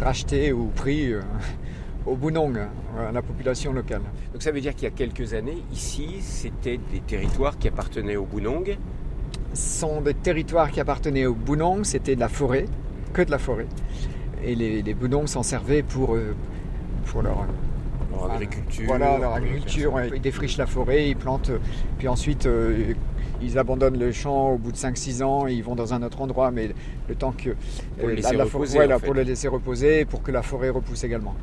rachetés 0.00 0.52
ou 0.52 0.66
pris 0.66 1.12
euh, 1.12 1.20
au 2.06 2.16
Bunong, 2.16 2.58
à 2.98 3.12
la 3.12 3.22
population 3.22 3.72
locale. 3.72 4.02
Donc 4.32 4.42
ça 4.42 4.50
veut 4.50 4.60
dire 4.60 4.74
qu'il 4.74 4.84
y 4.84 4.86
a 4.86 4.90
quelques 4.90 5.34
années, 5.34 5.62
ici, 5.72 6.16
c'était 6.20 6.78
des 6.90 7.00
territoires 7.00 7.58
qui 7.58 7.68
appartenaient 7.68 8.16
au 8.16 8.24
Bunong 8.24 8.76
Ce 9.52 9.80
sont 9.80 10.00
des 10.00 10.14
territoires 10.14 10.70
qui 10.70 10.80
appartenaient 10.80 11.26
au 11.26 11.34
Bunong, 11.34 11.84
c'était 11.84 12.14
de 12.14 12.20
la 12.20 12.28
forêt, 12.28 12.66
que 13.12 13.22
de 13.22 13.30
la 13.30 13.38
forêt. 13.38 13.66
Et 14.42 14.54
les, 14.54 14.82
les 14.82 14.94
Bunong 14.94 15.26
s'en 15.26 15.42
servaient 15.42 15.82
pour, 15.82 16.16
pour 17.06 17.22
leur 17.22 17.46
agriculture. 18.28 18.84
Voilà, 18.86 19.18
leur 19.18 19.34
agriculture. 19.34 20.00
Ils 20.14 20.20
défrichent 20.20 20.56
la 20.56 20.66
forêt, 20.66 21.08
ils 21.10 21.16
plantent, 21.16 21.52
puis 21.98 22.08
ensuite 22.08 22.46
euh, 22.46 22.94
ils 23.42 23.58
abandonnent 23.58 23.98
le 23.98 24.12
champ 24.12 24.50
au 24.50 24.58
bout 24.58 24.72
de 24.72 24.76
5-6 24.76 25.22
ans, 25.22 25.46
ils 25.46 25.62
vont 25.62 25.74
dans 25.74 25.94
un 25.94 26.02
autre 26.02 26.20
endroit, 26.20 26.50
mais 26.50 26.70
le 27.08 27.14
temps 27.14 27.32
que. 27.32 27.50
Pour, 27.98 28.08
euh, 28.08 28.16
la, 28.16 28.44
reposer, 28.44 28.78
pour 29.02 29.14
le 29.14 29.22
laisser 29.22 29.48
reposer, 29.48 30.04
pour 30.04 30.22
que 30.22 30.30
la 30.30 30.42
forêt 30.42 30.70
repousse 30.70 31.04
également. 31.04 31.34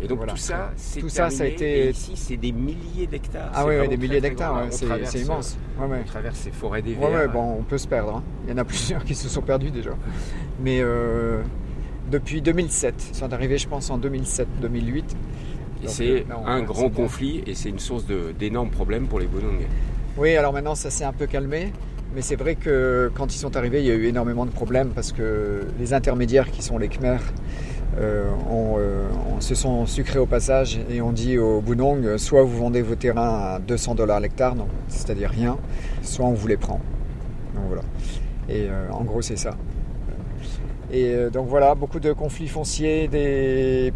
Et 0.00 0.06
donc 0.06 0.26
tout 0.26 0.36
ça, 0.36 0.70
c'est 0.76 1.00
tout 1.00 1.08
ça, 1.08 1.30
ça 1.30 1.44
a 1.44 1.46
été. 1.46 1.90
ici, 1.90 2.12
c'est 2.14 2.36
des 2.36 2.52
milliers 2.52 3.06
d'hectares. 3.06 3.50
Ah 3.54 3.66
oui, 3.66 3.88
des 3.88 3.96
milliers 3.96 4.20
d'hectares, 4.20 4.66
c'est 4.70 5.20
immense. 5.20 5.58
on 5.80 5.88
traverse 6.04 6.38
ces 6.38 6.50
forêts 6.50 6.82
des 6.82 6.94
bon, 6.94 7.56
on 7.58 7.62
peut 7.62 7.78
se 7.78 7.88
perdre. 7.88 8.16
Hein. 8.16 8.22
Il 8.44 8.50
y 8.50 8.52
en 8.54 8.58
a 8.58 8.64
plusieurs 8.68 9.04
qui 9.04 9.14
se 9.14 9.28
sont 9.28 9.42
perdus 9.42 9.70
déjà. 9.70 9.90
Mais 10.60 10.80
euh, 10.80 11.42
depuis 12.10 12.42
2007, 12.42 13.08
ils 13.10 13.16
sont 13.16 13.32
arrivés, 13.32 13.58
je 13.58 13.68
pense, 13.68 13.90
en 13.90 13.98
2007-2008. 13.98 15.04
Et 15.84 15.88
c'est 15.88 16.26
un 16.46 16.62
grand 16.62 16.90
conflit 16.90 17.42
et 17.46 17.54
c'est 17.54 17.68
une 17.68 17.78
source 17.78 18.04
d'énormes 18.38 18.70
problèmes 18.70 19.06
pour 19.06 19.20
les 19.20 19.26
Bonong. 19.26 19.66
Oui, 20.18 20.34
alors 20.34 20.52
maintenant 20.52 20.74
ça 20.74 20.90
s'est 20.90 21.04
un 21.04 21.12
peu 21.12 21.26
calmé, 21.28 21.72
mais 22.12 22.22
c'est 22.22 22.34
vrai 22.34 22.56
que 22.56 23.08
quand 23.14 23.32
ils 23.32 23.38
sont 23.38 23.56
arrivés, 23.56 23.78
il 23.82 23.86
y 23.86 23.90
a 23.92 23.94
eu 23.94 24.06
énormément 24.06 24.46
de 24.46 24.50
problèmes 24.50 24.88
parce 24.88 25.12
que 25.12 25.60
les 25.78 25.94
intermédiaires 25.94 26.50
qui 26.50 26.60
sont 26.60 26.76
les 26.76 26.88
Khmers 26.88 27.22
euh, 28.00 28.24
euh, 28.50 29.06
se 29.38 29.54
sont 29.54 29.86
sucrés 29.86 30.18
au 30.18 30.26
passage 30.26 30.80
et 30.90 31.00
ont 31.00 31.12
dit 31.12 31.38
aux 31.38 31.60
Bunong 31.60 32.16
soit 32.16 32.42
vous 32.42 32.58
vendez 32.58 32.82
vos 32.82 32.96
terrains 32.96 33.54
à 33.54 33.58
200 33.60 33.94
dollars 33.94 34.18
l'hectare, 34.18 34.56
c'est-à-dire 34.88 35.30
rien, 35.30 35.56
soit 36.02 36.26
on 36.26 36.34
vous 36.34 36.48
les 36.48 36.56
prend. 36.56 36.80
Donc 37.54 37.66
voilà. 37.68 37.82
Et 38.48 38.66
euh, 38.68 38.90
en 38.90 39.04
gros, 39.04 39.22
c'est 39.22 39.38
ça. 39.38 39.52
Et 40.90 41.12
euh, 41.12 41.28
donc 41.28 41.48
voilà, 41.48 41.74
beaucoup 41.74 42.00
de 42.00 42.12
conflits 42.14 42.48
fonciers, 42.48 43.08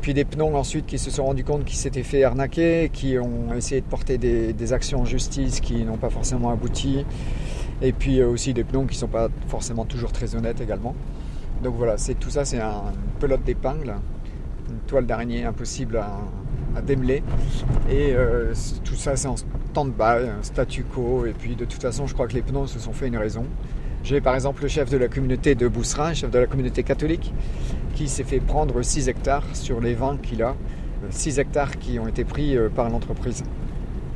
puis 0.01 0.13
des 0.13 0.25
pnons 0.25 0.57
ensuite 0.57 0.85
qui 0.85 0.99
se 0.99 1.11
sont 1.11 1.25
rendus 1.25 1.45
compte 1.45 1.65
qu'ils 1.65 1.79
s'étaient 1.79 2.03
fait 2.03 2.23
arnaquer, 2.23 2.91
qui 2.93 3.19
ont 3.19 3.55
essayé 3.57 3.81
de 3.81 3.87
porter 3.87 4.19
des, 4.19 4.73
actions 4.73 5.01
en 5.01 5.05
justice 5.05 5.61
qui 5.61 5.85
n'ont 5.85 5.97
pas 5.97 6.11
forcément 6.11 6.51
abouti, 6.51 7.05
et 7.81 7.93
puis 7.93 8.21
euh, 8.21 8.29
aussi 8.29 8.53
des 8.53 8.63
pnons 8.63 8.85
qui 8.85 8.95
ne 8.97 9.01
sont 9.01 9.09
pas 9.09 9.29
forcément 9.49 9.87
toujours 9.87 10.13
très 10.13 10.35
honnêtes 10.35 10.61
également. 10.61 10.95
Donc 11.63 11.77
voilà, 11.77 11.97
c'est 11.97 12.15
tout 12.15 12.31
ça, 12.31 12.45
c'est 12.45 12.61
un 12.61 12.83
pelote 13.21 13.43
d'épingle, 13.43 13.95
une 14.69 14.79
toile 14.87 15.07
d'araignée 15.07 15.45
impossible 15.45 15.97
à, 15.97 16.21
démêler, 16.83 17.23
et 17.91 18.13
euh, 18.15 18.55
tout 18.83 18.95
ça 18.95 19.15
c'est 19.15 19.29
en 19.29 19.37
stand-by, 19.37 20.29
statu 20.41 20.85
quo, 20.85 21.27
et 21.27 21.33
puis 21.33 21.55
de 21.55 21.67
toute 21.67 21.83
façon 21.83 22.07
je 22.07 22.15
crois 22.15 22.27
que 22.27 22.33
les 22.33 22.41
pneus 22.41 22.67
se 22.67 22.79
sont 22.79 22.93
fait 22.93 23.09
une 23.09 23.19
raison. 23.19 23.45
J'ai 24.05 24.21
par 24.21 24.35
exemple 24.35 24.63
le 24.63 24.69
chef 24.69 24.91
de 24.91 24.97
la 24.97 25.07
communauté 25.07 25.55
de 25.55 25.69
Boussera, 25.69 26.13
chef 26.13 26.31
de 26.31 26.39
la 26.39 26.47
communauté 26.47 26.83
catholique, 26.83 27.33
qui 27.95 28.09
s'est 28.09 28.25
fait 28.25 28.41
prendre 28.41 28.83
6 28.83 29.09
hectares 29.09 29.45
sur 29.55 29.81
les 29.81 29.95
20 29.95 30.21
qu'il 30.21 30.43
a. 30.43 30.57
6 31.11 31.39
hectares 31.39 31.79
qui 31.79 31.99
ont 32.01 32.09
été 32.09 32.25
pris 32.25 32.57
euh, 32.57 32.69
par 32.69 32.91
l'entreprise 32.91 33.45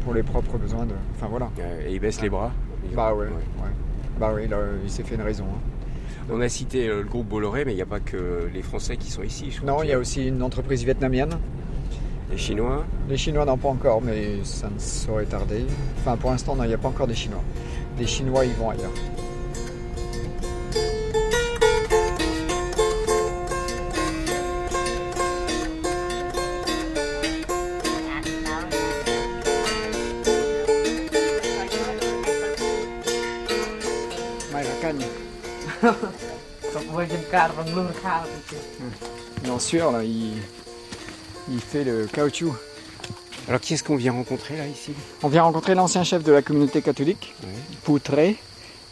pour 0.05 0.13
les 0.13 0.25
propres 0.25 0.59
besoins 0.59 0.87
de. 0.87 0.95
Enfin 1.15 1.29
voilà. 1.29 1.51
Et 1.87 1.95
il 1.95 2.01
baisse 2.01 2.21
les 2.21 2.29
bras 2.29 2.53
Bah 2.95 3.15
ouais, 3.15 3.27
Bah 4.19 4.33
oui, 4.35 4.49
il 4.83 4.91
s'est 4.91 5.05
fait 5.05 5.15
une 5.15 5.23
raison. 5.23 5.45
Hein. 5.45 5.77
On 6.33 6.41
a 6.41 6.49
cité 6.49 6.89
euh, 6.89 7.03
le 7.03 7.09
groupe 7.09 7.29
Bolloré, 7.29 7.65
mais 7.65 7.73
il 7.73 7.77
n'y 7.77 7.83
a 7.83 7.87
pas 7.87 8.01
que 8.01 8.51
les 8.53 8.63
Français 8.63 8.97
qui 8.97 9.13
sont 9.13 9.23
ici. 9.23 9.53
Je 9.53 9.65
non, 9.65 9.85
il 9.85 9.91
y 9.91 9.93
a 9.93 9.99
aussi 9.99 10.27
une 10.27 10.43
entreprise 10.43 10.83
vietnamienne. 10.83 11.39
Les 12.29 12.39
Chinois 12.39 12.85
Les 13.09 13.17
Chinois, 13.17 13.45
non, 13.45 13.57
pas 13.57 13.69
encore, 13.69 14.03
mais 14.03 14.43
ça 14.43 14.69
ne 14.69 14.81
saurait 14.81 15.27
tarder. 15.27 15.65
Enfin, 16.01 16.17
pour 16.17 16.33
l'instant, 16.33 16.57
il 16.61 16.67
n'y 16.67 16.75
a 16.75 16.79
pas 16.79 16.89
encore 16.89 17.07
des 17.07 17.15
Chinois. 17.15 17.43
Les 17.97 18.07
Chinois, 18.07 18.45
ils 18.45 18.55
vont 18.55 18.71
ailleurs. 18.71 18.91
Bien 39.43 39.59
sûr, 39.59 39.93
là, 39.93 40.03
il, 40.05 40.33
il 41.51 41.61
fait 41.61 41.85
le 41.85 42.07
caoutchouc. 42.07 42.55
Alors 43.49 43.61
qui 43.61 43.75
est-ce 43.75 43.85
qu'on 43.85 43.97
vient 43.97 44.13
rencontrer 44.13 44.57
là 44.57 44.67
ici? 44.67 44.93
On 45.23 45.29
vient 45.29 45.45
rencontrer 45.45 45.75
l'ancien 45.75 46.03
chef 46.03 46.25
de 46.25 46.33
la 46.33 46.43
communauté 46.43 46.83
catholique, 46.83 47.35
Poutré, 47.85 48.37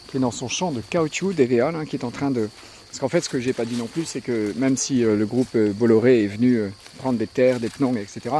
qui 0.07 0.17
est 0.17 0.19
dans 0.19 0.31
son 0.31 0.47
champ 0.47 0.71
de 0.71 0.81
caoutchouc 0.81 1.33
DVA, 1.33 1.71
qui 1.85 1.97
est 1.97 2.05
en 2.05 2.11
train 2.11 2.31
de... 2.31 2.49
Parce 2.87 2.99
qu'en 2.99 3.09
fait, 3.09 3.19
ce 3.21 3.27
que 3.27 3.41
j'ai 3.41 3.51
pas 3.51 3.65
dit 3.65 3.75
non 3.75 3.87
plus, 3.87 4.05
c'est 4.05 4.21
que 4.21 4.53
même 4.55 4.77
si 4.77 5.03
euh, 5.03 5.17
le 5.17 5.25
groupe 5.25 5.49
euh, 5.55 5.73
Bolloré 5.73 6.23
est 6.23 6.27
venu 6.27 6.55
euh, 6.55 6.69
prendre 6.99 7.19
des 7.19 7.27
terres, 7.27 7.59
des 7.59 7.67
pnongs, 7.67 7.97
etc., 7.97 8.35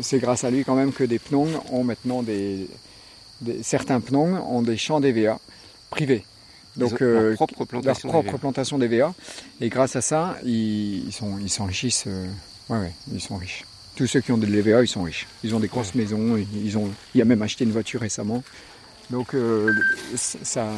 c'est 0.00 0.18
grâce 0.18 0.42
à 0.42 0.50
lui 0.50 0.64
quand 0.64 0.74
même 0.74 0.90
que 0.90 1.04
des 1.04 1.18
pnongs 1.18 1.62
ont 1.70 1.84
maintenant 1.84 2.22
des... 2.22 2.66
certains 3.62 4.00
pnongs 4.00 4.40
ont 4.48 4.62
des 4.62 4.78
champs 4.78 5.00
DVA 5.00 5.38
privés. 5.90 6.24
Donc, 6.76 7.00
leur 7.00 7.22
euh, 7.22 7.34
propre 7.34 7.64
plantation, 7.64 8.12
leur 8.12 8.22
propre 8.22 8.38
plantation 8.38 8.78
d'EVA. 8.78 9.14
Et 9.60 9.68
grâce 9.68 9.96
à 9.96 10.00
ça, 10.00 10.36
ils, 10.44 11.12
sont, 11.12 11.38
ils 11.38 11.50
s'enrichissent. 11.50 12.04
Euh, 12.06 12.26
ouais, 12.68 12.78
ouais, 12.78 12.92
ils 13.12 13.20
sont 13.20 13.36
riches. 13.36 13.64
Tous 13.96 14.06
ceux 14.06 14.20
qui 14.20 14.32
ont 14.32 14.38
de 14.38 14.46
l'EVA, 14.46 14.82
ils 14.82 14.88
sont 14.88 15.02
riches. 15.02 15.26
Ils 15.42 15.54
ont 15.54 15.60
des 15.60 15.68
grosses 15.68 15.94
maisons. 15.94 16.36
Ils 16.54 16.78
ont, 16.78 16.88
il 17.14 17.20
a 17.20 17.24
même 17.24 17.42
acheté 17.42 17.64
une 17.64 17.72
voiture 17.72 18.00
récemment. 18.00 18.42
Donc 19.10 19.34
euh, 19.34 19.72
ça, 20.14 20.68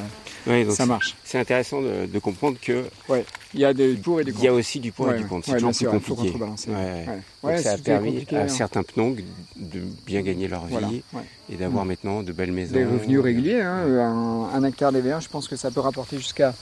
ça 0.70 0.86
marche. 0.86 1.16
C'est 1.22 1.38
intéressant 1.38 1.82
de, 1.82 2.18
comprendre 2.18 2.56
que 2.60 2.84
ouais, 3.08 3.24
il 3.52 3.60
y 3.60 3.64
a 3.64 3.74
des 3.74 3.94
pour 3.94 4.20
et 4.20 4.24
des 4.24 4.32
Il 4.32 4.42
y 4.42 4.48
a 4.48 4.54
aussi 4.54 4.80
du 4.80 4.90
pour 4.90 5.12
et 5.12 5.18
du 5.18 5.26
contre. 5.26 5.46
C'est 5.46 5.58
toujours 5.58 6.00
plus 6.00 6.14
compliqué. 6.14 6.38
Donc 6.38 7.58
ça 7.58 7.72
a 7.72 7.78
permis 7.78 8.26
à 8.32 8.48
certains 8.48 8.82
pnongs 8.82 9.16
de 9.56 9.80
bien 10.06 10.22
gagner 10.22 10.48
leur 10.48 10.66
vie 10.66 11.02
et 11.50 11.56
d'avoir 11.56 11.84
mm. 11.84 11.88
maintenant 11.88 12.22
de 12.22 12.32
belles 12.32 12.52
maisons. 12.52 12.72
Des 12.72 12.86
revenus 12.86 13.20
réguliers. 13.20 13.60
Hein. 13.60 14.48
Un, 14.54 14.64
hectare 14.64 14.92
d'EVA, 14.92 15.20
je 15.20 15.28
pense 15.28 15.46
que 15.46 15.56
ça 15.56 15.70
peut 15.70 15.80
rapporter 15.80 16.16
jusqu'à 16.16 16.54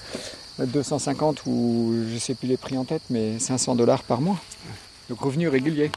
250 0.58 1.42
ou 1.46 1.94
je 2.08 2.14
ne 2.14 2.18
sais 2.18 2.34
plus 2.34 2.48
les 2.48 2.56
prix 2.56 2.76
en 2.76 2.84
tête, 2.84 3.02
mais 3.10 3.38
500 3.38 3.76
dollars 3.76 4.02
par 4.02 4.20
mois. 4.20 4.40
Donc 5.08 5.20
revenus 5.20 5.48
réguliers. 5.48 5.90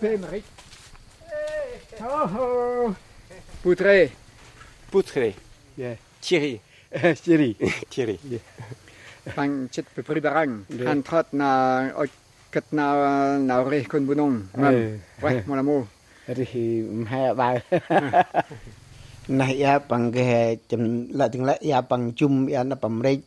Penric. 0.00 0.44
Oh 2.00 2.24
oh 2.40 2.88
Poutré. 3.60 4.08
Poutré. 4.88 5.36
Yeah. 5.76 6.00
Thierry. 6.24 6.64
Thierry. 7.20 7.52
Thierry. 7.92 8.16
Pang 9.36 9.68
chit 9.68 9.84
pe 9.92 10.00
pribarang. 10.00 10.64
Han 10.88 11.04
trot 11.04 11.28
na 11.36 11.92
kat 12.48 12.64
na 12.72 12.84
na 13.36 13.60
re 13.60 13.84
kon 13.84 14.08
bunong. 14.08 14.48
Ouais, 15.20 15.44
mon 15.44 15.60
amour. 15.60 15.84
Ri 16.32 16.48
hai 17.04 17.36
ba. 17.36 17.60
Nai 19.28 19.60
ya 19.60 19.84
pang 19.84 20.08
ke 20.08 20.56
chim 20.64 21.12
la 21.12 21.28
ting 21.28 21.44
la 21.44 21.60
ya 21.60 21.84
pang 21.84 22.16
chum 22.16 22.48
ya 22.48 22.64
na 22.64 22.74
pam 22.74 23.04
rei 23.04 23.20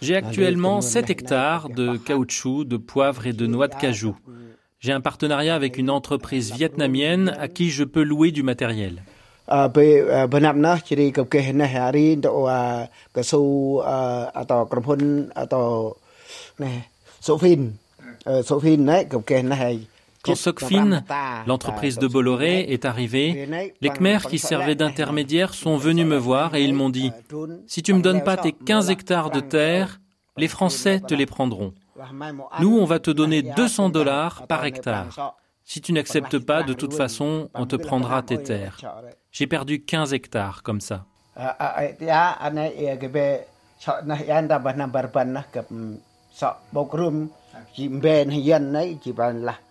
J'ai 0.00 0.16
actuellement 0.16 0.80
7 0.80 1.10
hectares 1.10 1.68
de 1.68 1.96
caoutchouc, 1.96 2.64
de 2.64 2.76
poivre 2.76 3.26
et 3.26 3.32
de 3.32 3.46
noix 3.46 3.68
de 3.68 3.74
cajou. 3.74 4.16
J'ai 4.80 4.92
un 4.92 5.00
partenariat 5.00 5.54
avec 5.54 5.78
une 5.78 5.90
entreprise 5.90 6.52
vietnamienne 6.52 7.36
à 7.38 7.48
qui 7.48 7.70
je 7.70 7.84
peux 7.84 8.02
louer 8.02 8.32
du 8.32 8.42
matériel. 8.42 9.02
Quand 20.24 20.34
Sokfin, 20.36 21.02
l'entreprise 21.46 21.98
de 21.98 22.06
Bolloré, 22.06 22.60
est 22.68 22.84
arrivée, 22.84 23.48
les 23.80 23.90
Khmers 23.90 24.26
qui 24.26 24.38
servaient 24.38 24.74
d'intermédiaires 24.74 25.54
sont 25.54 25.76
venus 25.76 26.06
me 26.06 26.16
voir 26.16 26.54
et 26.54 26.62
ils 26.62 26.74
m'ont 26.74 26.90
dit 26.90 27.12
Si 27.66 27.82
tu 27.82 27.92
me 27.92 28.02
donnes 28.02 28.22
pas 28.22 28.36
tes 28.36 28.52
15 28.52 28.90
hectares 28.90 29.30
de 29.30 29.40
terre, 29.40 30.00
les 30.36 30.48
Français 30.48 31.00
te 31.00 31.14
les 31.14 31.26
prendront. 31.26 31.74
Nous, 32.60 32.78
on 32.78 32.84
va 32.84 32.98
te 32.98 33.10
donner 33.10 33.42
200 33.42 33.90
dollars 33.90 34.46
par 34.46 34.64
hectare. 34.64 35.36
Si 35.64 35.80
tu 35.80 35.92
n'acceptes 35.92 36.38
pas, 36.38 36.62
de 36.62 36.72
toute 36.72 36.94
façon, 36.94 37.48
on 37.54 37.66
te 37.66 37.76
prendra 37.76 38.22
tes 38.22 38.42
terres. 38.42 38.78
J'ai 39.30 39.46
perdu 39.46 39.84
15 39.84 40.12
hectares 40.12 40.62
comme 40.62 40.80
ça. 40.80 41.06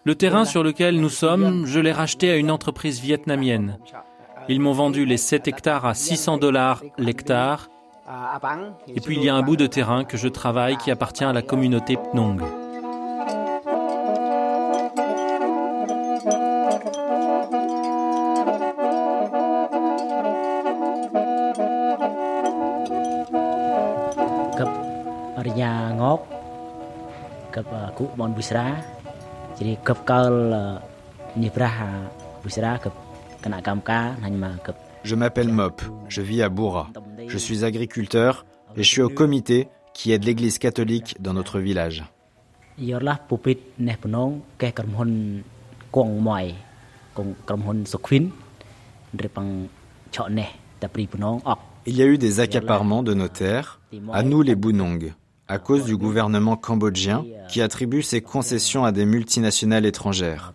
Le 0.04 0.16
terrain 0.16 0.46
sur 0.46 0.64
lequel 0.64 1.00
nous 1.00 1.10
sommes, 1.10 1.66
je 1.66 1.80
l'ai 1.80 1.92
racheté 1.92 2.32
à 2.32 2.36
une 2.36 2.52
entreprise 2.52 3.00
vietnamienne. 3.00 3.78
Ils 4.50 4.60
m'ont 4.60 4.74
vendu 4.74 5.06
les 5.06 5.18
7 5.18 5.48
hectares 5.48 5.86
à 5.86 5.94
600 5.94 6.38
dollars 6.38 6.84
l'hectare. 6.98 7.70
Et 8.88 9.00
puis 9.00 9.18
il 9.18 9.24
y 9.24 9.30
a 9.30 9.36
un 9.36 9.42
bout 9.42 9.56
de 9.56 9.68
terrain 9.68 10.04
que 10.04 10.18
je 10.18 10.28
travaille 10.28 10.78
qui 10.78 10.92
appartient 10.92 11.24
à 11.24 11.34
la 11.34 11.42
communauté 11.42 11.98
Pnong. 12.12 12.42
Je 35.03 35.15
m'appelle 35.15 35.50
Mop, 35.50 35.81
je 36.08 36.22
vis 36.22 36.41
à 36.41 36.50
Boura. 36.50 36.89
Je 37.27 37.38
suis 37.38 37.63
agriculteur 37.63 38.46
et 38.75 38.84
je 38.84 38.88
suis 38.88 39.01
au 39.01 39.10
comité 39.10 39.67
qui 39.93 40.12
aide 40.12 40.24
l'église 40.24 40.58
catholique 40.58 41.17
dans 41.20 41.34
notre 41.34 41.60
village. 41.60 42.03
Il 51.86 51.96
y 51.96 52.01
a 52.01 52.05
eu 52.05 52.17
des 52.17 52.39
accaparements 52.39 53.03
de 53.03 53.13
nos 53.13 53.27
terres, 53.27 53.79
à 54.12 54.24
nous 54.24 54.41
les 54.41 54.55
Bunong 54.55 55.13
à 55.51 55.60
cause 55.60 55.84
du 55.84 55.98
gouvernement 55.98 56.55
cambodgien 56.55 57.25
qui 57.50 57.62
attribue 57.62 58.03
ses 58.03 58.22
concessions 58.22 58.86
à 58.86 58.93
des 58.93 59.03
multinationales 59.03 59.86
étrangères. 59.86 60.53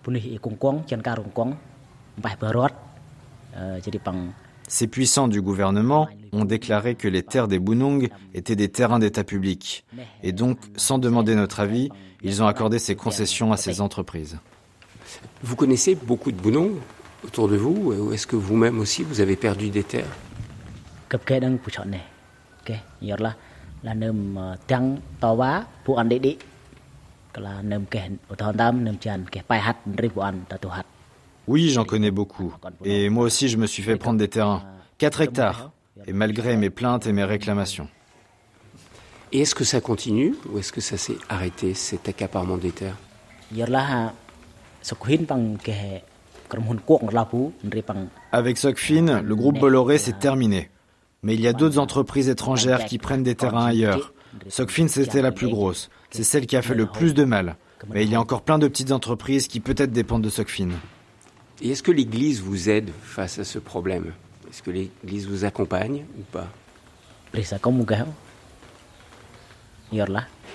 Ces 4.68 4.86
puissants 4.86 5.28
du 5.28 5.42
gouvernement 5.42 6.08
ont 6.32 6.46
déclaré 6.46 6.94
que 6.94 7.08
les 7.08 7.22
terres 7.22 7.46
des 7.46 7.58
Bunong 7.58 8.08
étaient 8.32 8.56
des 8.56 8.70
terrains 8.70 8.98
d'État 8.98 9.22
public. 9.22 9.84
Et 10.22 10.32
donc, 10.32 10.58
sans 10.76 10.96
demander 10.98 11.34
notre 11.34 11.60
avis, 11.60 11.90
ils 12.22 12.42
ont 12.42 12.46
accordé 12.46 12.78
ces 12.78 12.96
concessions 12.96 13.52
à 13.52 13.58
ces 13.58 13.82
entreprises. 13.82 14.38
Vous 15.42 15.56
connaissez 15.56 15.94
beaucoup 15.94 16.32
de 16.32 16.40
Bunong 16.40 16.72
autour 17.22 17.48
de 17.48 17.56
vous 17.56 17.92
Ou 17.92 18.12
est-ce 18.14 18.26
que 18.26 18.36
vous-même 18.36 18.78
aussi, 18.78 19.02
vous 19.02 19.20
avez 19.20 19.36
perdu 19.36 19.68
des 19.68 19.84
terres? 19.84 20.08
Oui, 31.48 31.70
j'en 31.70 31.84
connais 31.84 32.10
beaucoup. 32.10 32.52
Et 32.84 33.08
moi 33.08 33.24
aussi, 33.24 33.48
je 33.48 33.56
me 33.56 33.66
suis 33.66 33.82
fait 33.82 33.96
prendre 33.96 34.18
des 34.18 34.28
terrains. 34.28 34.64
4 34.98 35.20
hectares. 35.20 35.70
Et 36.06 36.12
malgré 36.12 36.56
mes 36.56 36.70
plaintes 36.70 37.06
et 37.06 37.12
mes 37.12 37.24
réclamations. 37.24 37.88
Et 39.32 39.40
est-ce 39.40 39.54
que 39.54 39.64
ça 39.64 39.80
continue 39.80 40.34
ou 40.50 40.58
est-ce 40.58 40.72
que 40.72 40.80
ça 40.80 40.96
s'est 40.96 41.18
arrêté, 41.28 41.74
cet 41.74 42.08
accaparement 42.08 42.56
des 42.56 42.72
terres? 42.72 42.96
Avec 48.32 48.58
Sokfin, 48.58 49.22
le 49.22 49.36
groupe 49.36 49.58
Bolloré 49.58 49.98
s'est 49.98 50.12
terminé. 50.12 50.70
Mais 51.22 51.34
il 51.34 51.40
y 51.40 51.48
a 51.48 51.52
d'autres 51.52 51.78
entreprises 51.78 52.28
étrangères 52.28 52.84
qui 52.84 52.98
prennent 52.98 53.22
des 53.22 53.34
terrains 53.34 53.66
ailleurs. 53.66 54.12
Sokfin, 54.48 54.88
c'était 54.88 55.22
la 55.22 55.32
plus 55.32 55.48
grosse. 55.48 55.90
C'est 56.10 56.24
celle 56.24 56.46
qui 56.46 56.56
a 56.56 56.62
fait 56.62 56.74
le 56.74 56.86
plus 56.86 57.14
de 57.14 57.24
mal. 57.24 57.56
Mais 57.90 58.04
il 58.04 58.10
y 58.10 58.14
a 58.14 58.20
encore 58.20 58.42
plein 58.42 58.58
de 58.58 58.68
petites 58.68 58.92
entreprises 58.92 59.48
qui 59.48 59.60
peut-être 59.60 59.92
dépendent 59.92 60.22
de 60.22 60.30
Sokfin. 60.30 60.70
Et 61.62 61.70
est-ce 61.70 61.82
que 61.82 61.92
l'Église 61.92 62.40
vous 62.40 62.68
aide 62.68 62.90
face 63.02 63.38
à 63.38 63.44
ce 63.44 63.58
problème? 63.58 64.12
Est-ce 64.50 64.62
que 64.62 64.70
l'Église 64.70 65.26
vous 65.26 65.44
accompagne 65.44 66.04
ou 66.18 66.22
pas? 66.30 66.48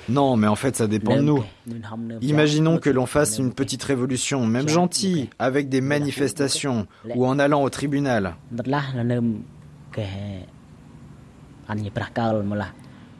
Non, 0.09 0.35
mais 0.35 0.47
en 0.47 0.55
fait, 0.55 0.75
ça 0.75 0.87
dépend 0.87 1.15
de 1.17 1.21
nous. 1.21 1.43
Imaginons 2.21 2.79
que 2.79 2.89
l'on 2.89 3.05
fasse 3.05 3.37
une 3.37 3.53
petite 3.53 3.83
révolution, 3.83 4.45
même 4.45 4.67
gentille, 4.67 5.29
avec 5.39 5.69
des 5.69 5.81
manifestations 5.81 6.87
ou 7.15 7.25
en 7.25 7.39
allant 7.39 7.63
au 7.63 7.69
tribunal. 7.69 8.35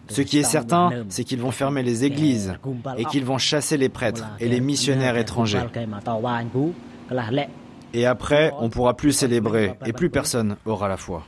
Ce 0.08 0.22
qui 0.22 0.40
est 0.40 0.44
certain, 0.44 0.90
c'est 1.10 1.24
qu'ils 1.24 1.42
vont 1.42 1.52
fermer 1.52 1.84
les 1.84 2.04
églises 2.04 2.54
et 2.98 3.06
qu'ils 3.06 3.26
vont 3.26 3.38
chasser 3.38 3.78
les 3.78 3.90
prêtres 3.90 4.26
et 4.40 4.50
les 4.50 4.60
missionnaires 4.60 5.18
étrangers. 5.18 5.64
Et 7.94 8.06
après, 8.06 8.52
on 8.60 8.70
pourra 8.70 8.96
plus 8.96 9.14
célébrer 9.14 9.78
et 9.86 9.94
plus 9.94 10.10
personne 10.10 10.58
aura 10.66 10.88
la 10.88 10.98
foi. 10.98 11.24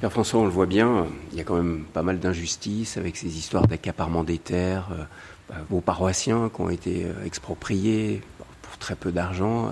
Père 0.00 0.10
François, 0.10 0.40
on 0.40 0.44
le 0.44 0.50
voit 0.50 0.66
bien, 0.66 1.06
il 1.30 1.36
y 1.36 1.42
a 1.42 1.44
quand 1.44 1.56
même 1.56 1.84
pas 1.92 2.02
mal 2.02 2.18
d'injustices 2.20 2.96
avec 2.96 3.18
ces 3.18 3.36
histoires 3.36 3.66
d'accaparement 3.66 4.24
des 4.24 4.38
terres, 4.38 4.88
euh, 4.92 5.54
vos 5.68 5.82
paroissiens 5.82 6.48
qui 6.48 6.60
ont 6.62 6.70
été 6.70 7.04
euh, 7.04 7.26
expropriés 7.26 8.22
pour 8.62 8.78
très 8.78 8.94
peu 8.94 9.12
d'argent. 9.12 9.70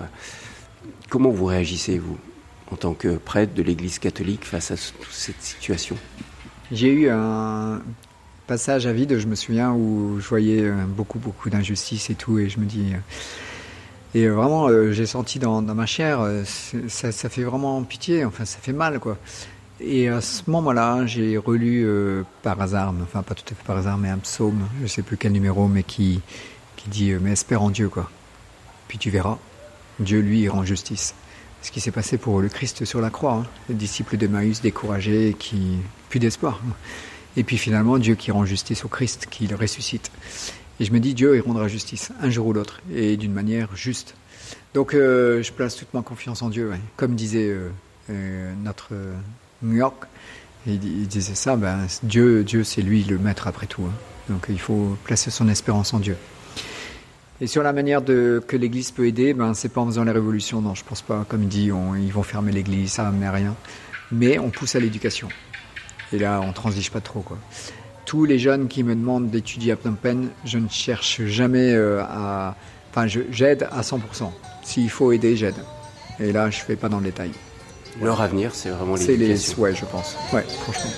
Comment 1.09 1.31
vous 1.31 1.45
réagissez, 1.45 1.97
vous? 1.97 2.19
En 2.71 2.75
tant 2.75 2.93
que 2.93 3.17
prêtre 3.17 3.53
de 3.53 3.63
l'Église 3.63 3.99
catholique 3.99 4.45
face 4.45 4.71
à 4.71 4.77
cette 4.77 5.41
situation 5.41 5.97
J'ai 6.71 6.91
eu 6.91 7.09
un 7.09 7.81
passage 8.49 8.87
à 8.87 8.93
vide, 8.93 9.19
je 9.19 9.27
me 9.27 9.35
souviens, 9.35 9.71
où 9.73 10.19
je 10.19 10.27
voyais 10.27 10.63
euh, 10.63 10.73
beaucoup, 10.87 11.19
beaucoup 11.19 11.51
d'injustice 11.51 12.09
et 12.09 12.15
tout, 12.15 12.39
et 12.39 12.49
je 12.49 12.59
me 12.59 12.65
dis... 12.65 12.93
Euh, 12.93 12.97
et 14.15 14.27
vraiment, 14.27 14.67
euh, 14.67 14.91
j'ai 14.91 15.05
senti 15.05 15.37
dans, 15.37 15.61
ma 15.61 15.85
chair, 15.85 16.27
ça, 16.87 17.11
fait 17.11 17.43
vraiment 17.43 17.83
pitié, 17.83 18.25
enfin, 18.25 18.43
ça 18.45 18.57
fait 18.59 18.73
mal, 18.73 18.99
quoi. 18.99 19.19
Et 19.79 20.09
à 20.09 20.19
ce 20.19 20.49
moment-là, 20.49 21.05
j'ai 21.05 21.37
relu 21.37 21.87
par 22.41 22.59
hasard, 22.59 22.91
enfin 23.03 23.21
pas 23.21 23.35
tout 23.35 23.45
à 23.45 23.49
fait 23.49 23.63
par 23.63 23.77
hasard, 23.77 23.99
mais 23.99 24.09
un 24.09 24.17
psaume, 24.17 24.67
je 24.79 24.83
ne 24.83 24.87
sais 24.87 25.03
plus 25.03 25.15
quel 25.15 25.31
numéro, 25.31 25.67
mais 25.67 25.83
qui, 25.83 26.21
qui 26.75 26.89
dit 26.89 27.13
Mais 27.21 27.33
espère 27.33 27.61
en 27.61 27.69
Dieu, 27.69 27.87
quoi. 27.87 28.09
Puis 28.87 28.97
tu 28.97 29.11
verras, 29.11 29.37
Dieu, 29.99 30.21
lui, 30.21 30.49
rend 30.49 30.65
justice 30.65 31.13
ce 31.61 31.71
qui 31.71 31.81
s'est 31.81 31.91
passé 31.91 32.17
pour 32.17 32.41
le 32.41 32.49
Christ 32.49 32.85
sur 32.85 33.01
la 33.01 33.09
croix. 33.09 33.33
Hein. 33.33 33.45
Le 33.69 33.75
disciple 33.75 34.17
d'Emmaüs 34.17 34.61
découragé, 34.61 35.35
qui 35.37 35.77
plus 36.09 36.19
d'espoir. 36.19 36.61
Et 37.37 37.43
puis 37.43 37.57
finalement, 37.57 37.97
Dieu 37.97 38.15
qui 38.15 38.31
rend 38.31 38.45
justice 38.45 38.85
au 38.85 38.87
Christ, 38.87 39.27
qui 39.29 39.47
le 39.47 39.55
ressuscite. 39.55 40.11
Et 40.79 40.85
je 40.85 40.91
me 40.91 40.99
dis, 40.99 41.13
Dieu, 41.13 41.35
il 41.35 41.41
rendra 41.41 41.67
justice, 41.67 42.11
un 42.21 42.29
jour 42.29 42.47
ou 42.47 42.53
l'autre, 42.53 42.81
et 42.93 43.17
d'une 43.17 43.33
manière 43.33 43.75
juste. 43.75 44.15
Donc 44.73 44.93
euh, 44.93 45.43
je 45.43 45.51
place 45.51 45.75
toute 45.75 45.93
ma 45.93 46.01
confiance 46.01 46.41
en 46.41 46.49
Dieu. 46.49 46.71
Comme 46.95 47.15
disait 47.15 47.49
euh, 47.49 47.69
euh, 48.09 48.53
notre 48.63 48.93
New 49.61 49.75
York, 49.75 50.05
il, 50.67 51.07
disait 51.07 51.35
ça, 51.35 51.55
ben, 51.55 51.87
Dieu, 52.03 52.43
Dieu 52.43 52.63
c'est 52.63 52.81
lui 52.81 53.03
le 53.03 53.17
maître 53.17 53.47
après 53.47 53.67
tout. 53.67 53.83
Hein. 53.83 53.93
Donc 54.29 54.45
il 54.49 54.59
faut 54.59 54.97
placer 55.03 55.31
son 55.31 55.49
espérance 55.49 55.93
en 55.93 55.99
Dieu. 55.99 56.15
Et 57.41 57.47
sur 57.47 57.63
la 57.63 57.71
manière 57.71 58.01
de, 58.01 58.43
que 58.45 58.57
l'Église 58.57 58.91
peut 58.91 59.07
aider, 59.07 59.33
ben, 59.33 59.53
c'est 59.53 59.69
pas 59.69 59.79
en 59.79 59.85
faisant 59.85 60.03
les 60.03 60.11
révolutions, 60.11 60.61
non, 60.61 60.75
je 60.75 60.83
pense 60.83 61.01
pas. 61.01 61.25
Comme 61.29 61.43
il 61.43 61.49
dit, 61.49 61.65
ils 61.67 62.11
vont 62.13 62.23
fermer 62.23 62.51
l'Église, 62.51 62.91
ça 62.93 63.09
ne 63.11 63.29
rien. 63.29 63.55
Mais 64.11 64.39
on 64.39 64.49
pousse 64.49 64.75
à 64.75 64.79
l'éducation. 64.79 65.29
Et 66.11 66.19
là, 66.19 66.41
on 66.43 66.51
transige 66.51 66.91
pas 66.91 66.99
trop, 66.99 67.21
quoi. 67.21 67.37
Tous 68.05 68.25
les 68.25 68.39
jeunes 68.39 68.67
qui 68.67 68.83
me 68.83 68.95
demandent 68.95 69.29
d'étudier 69.29 69.73
à 69.73 69.77
Phnom 69.77 69.93
Penh, 69.93 70.29
je 70.43 70.57
ne 70.57 70.67
cherche 70.67 71.21
jamais 71.25 71.71
euh, 71.73 72.01
à. 72.01 72.55
Enfin, 72.91 73.05
j'aide 73.07 73.67
à 73.71 73.81
100%. 73.81 74.31
S'il 74.63 74.89
faut 74.89 75.11
aider, 75.11 75.37
j'aide. 75.37 75.55
Et 76.19 76.31
là, 76.31 76.49
je 76.49 76.59
fais 76.59 76.75
pas 76.75 76.89
dans 76.89 76.97
le 76.97 77.05
détail. 77.05 77.31
Leur 78.01 78.19
avenir, 78.19 78.55
c'est 78.55 78.69
vraiment 78.69 78.95
l'éducation. 78.95 79.35
C'est 79.37 79.55
les. 79.55 79.61
Ouais, 79.61 79.75
je 79.75 79.85
pense. 79.85 80.17
Ouais, 80.33 80.43
franchement. 80.63 80.89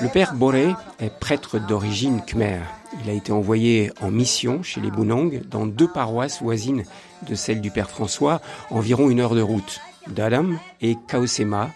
Le 0.00 0.08
père 0.08 0.34
Boré 0.34 0.74
est 1.00 1.10
prêtre 1.18 1.58
d'origine 1.58 2.20
khmer. 2.26 2.60
Il 3.02 3.10
a 3.10 3.12
été 3.12 3.32
envoyé 3.32 3.90
en 4.00 4.10
mission 4.10 4.62
chez 4.62 4.80
les 4.80 4.90
Bunong, 4.90 5.42
dans 5.48 5.66
deux 5.66 5.88
paroisses 5.88 6.42
voisines 6.42 6.84
de 7.28 7.34
celle 7.34 7.60
du 7.60 7.70
Père 7.70 7.90
François, 7.90 8.40
environ 8.70 9.08
une 9.08 9.20
heure 9.20 9.34
de 9.34 9.40
route, 9.40 9.80
Dadam 10.06 10.58
et 10.80 10.96
Kaosema. 11.08 11.70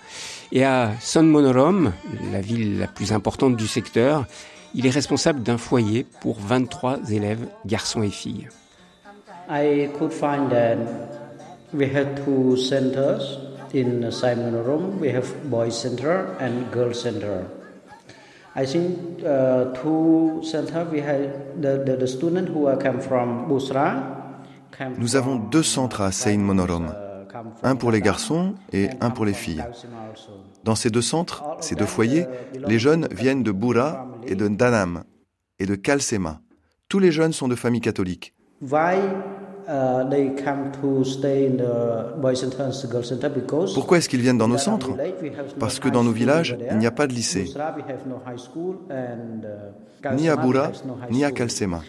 Et 0.53 0.65
à 0.65 0.93
Son 1.01 1.23
Monorom, 1.25 1.93
la 2.33 2.41
ville 2.41 2.79
la 2.79 2.87
plus 2.87 3.13
importante 3.13 3.57
du 3.57 3.67
secteur, 3.67 4.27
il 4.75 4.87
est 4.87 4.91
responsable 4.91 5.43
d'un 5.43 5.59
foyer 5.59 6.07
pour 6.21 6.39
23 6.41 7.11
élèves, 7.11 7.47
garçons 7.67 8.03
et 8.03 8.11
filles. 8.11 8.49
I 9.51 9.89
could 9.99 10.13
find 10.13 10.51
that 10.51 10.77
we 11.73 11.85
had 11.85 12.23
two 12.25 12.57
centers 12.57 13.39
in 13.75 14.01
Monorom. 14.01 14.99
We 15.01 15.15
have 15.15 15.27
boys 15.45 15.73
center 15.73 16.37
and 16.41 16.71
girls 16.73 17.01
center. 17.01 17.45
I 18.55 18.67
think 18.67 19.23
uh, 19.25 19.73
two 19.83 20.43
center 20.43 20.85
we 20.91 21.01
had 21.01 21.61
the, 21.63 21.83
the, 21.85 21.97
the 21.97 22.07
student 22.07 22.49
who 22.49 22.69
come 22.77 23.01
from 23.01 23.49
Busra. 23.49 24.15
Nous 24.99 25.17
avons 25.17 25.37
deux 25.37 25.63
centres 25.63 26.03
à 26.03 26.13
Seine 26.13 26.43
Monorom 26.43 26.93
un 27.63 27.77
pour 27.77 27.91
les 27.91 28.01
garçons 28.01 28.55
et 28.73 28.89
un 29.01 29.11
pour 29.11 29.25
les 29.25 29.33
filles. 29.33 29.65
Dans 30.65 30.75
ces 30.75 30.91
deux 30.91 31.03
centres, 31.03 31.45
ces 31.61 31.75
deux 31.75 31.87
foyers, 31.87 32.27
les 32.67 32.79
jeunes 32.79 33.09
viennent 33.11 33.43
de 33.43 33.53
Boura 33.53 34.08
et 34.29 34.35
de 34.35 34.49
Danam 34.49 35.05
et 35.59 35.67
de 35.67 35.75
Kalsema. 35.75 36.41
Tous 36.89 36.99
les 36.99 37.11
jeunes 37.13 37.33
sont 37.33 37.49
de 37.49 37.55
familles 37.55 37.81
catholiques. 37.81 38.35
Pourquoi 43.75 43.99
est-ce 43.99 44.09
qu'ils 44.09 44.21
viennent 44.21 44.39
dans 44.39 44.49
nos 44.49 44.59
centres 44.59 44.91
Parce 45.59 45.79
que 45.79 45.89
dans 45.89 46.05
nos 46.05 46.13
villages, 46.13 46.57
il 46.71 46.79
n'y 46.79 46.87
a 46.87 46.91
pas 46.91 47.07
de 47.07 47.13
lycée. 47.13 47.53
Ni 50.17 50.29
à 50.29 50.37
Boura, 50.37 50.71
ni 51.11 51.25
à 51.25 51.33
Kalsema. 51.33 51.81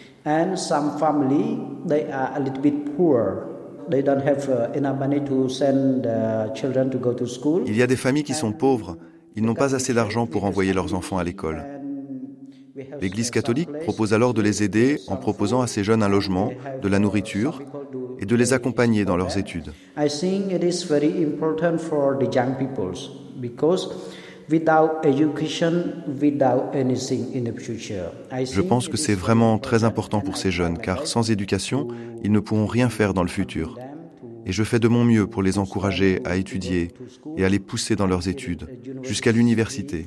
Il 7.66 7.76
y 7.76 7.82
a 7.82 7.86
des 7.86 7.96
familles 7.96 8.24
qui 8.24 8.34
sont 8.34 8.52
pauvres. 8.52 8.96
Ils 9.36 9.44
n'ont 9.44 9.54
pas 9.54 9.74
assez 9.74 9.94
d'argent 9.94 10.26
pour 10.26 10.44
envoyer 10.44 10.72
leurs 10.72 10.92
enfants 10.94 11.18
à 11.18 11.24
l'école. 11.24 11.79
L'Église 13.00 13.30
catholique 13.30 13.70
propose 13.84 14.12
alors 14.12 14.34
de 14.34 14.42
les 14.42 14.62
aider 14.62 15.00
en 15.08 15.16
proposant 15.16 15.60
à 15.62 15.66
ces 15.66 15.84
jeunes 15.84 16.02
un 16.02 16.08
logement, 16.08 16.52
de 16.82 16.88
la 16.88 16.98
nourriture 16.98 17.62
et 18.18 18.26
de 18.26 18.36
les 18.36 18.52
accompagner 18.52 19.04
dans 19.04 19.16
leurs 19.16 19.38
études. 19.38 19.72
Je 28.44 28.60
pense 28.60 28.88
que 28.88 28.96
c'est 28.96 29.14
vraiment 29.14 29.58
très 29.58 29.84
important 29.84 30.20
pour 30.20 30.36
ces 30.36 30.50
jeunes, 30.50 30.78
car 30.78 31.06
sans 31.06 31.30
éducation, 31.30 31.88
ils 32.22 32.32
ne 32.32 32.40
pourront 32.40 32.66
rien 32.66 32.88
faire 32.88 33.14
dans 33.14 33.22
le 33.22 33.28
futur. 33.28 33.78
Et 34.46 34.52
je 34.52 34.64
fais 34.64 34.78
de 34.78 34.88
mon 34.88 35.04
mieux 35.04 35.26
pour 35.26 35.42
les 35.42 35.58
encourager 35.58 36.20
à 36.24 36.36
étudier 36.36 36.88
et 37.36 37.44
à 37.44 37.48
les 37.48 37.58
pousser 37.58 37.96
dans 37.96 38.06
leurs 38.06 38.28
études, 38.28 38.66
jusqu'à 39.02 39.32
l'université. 39.32 40.06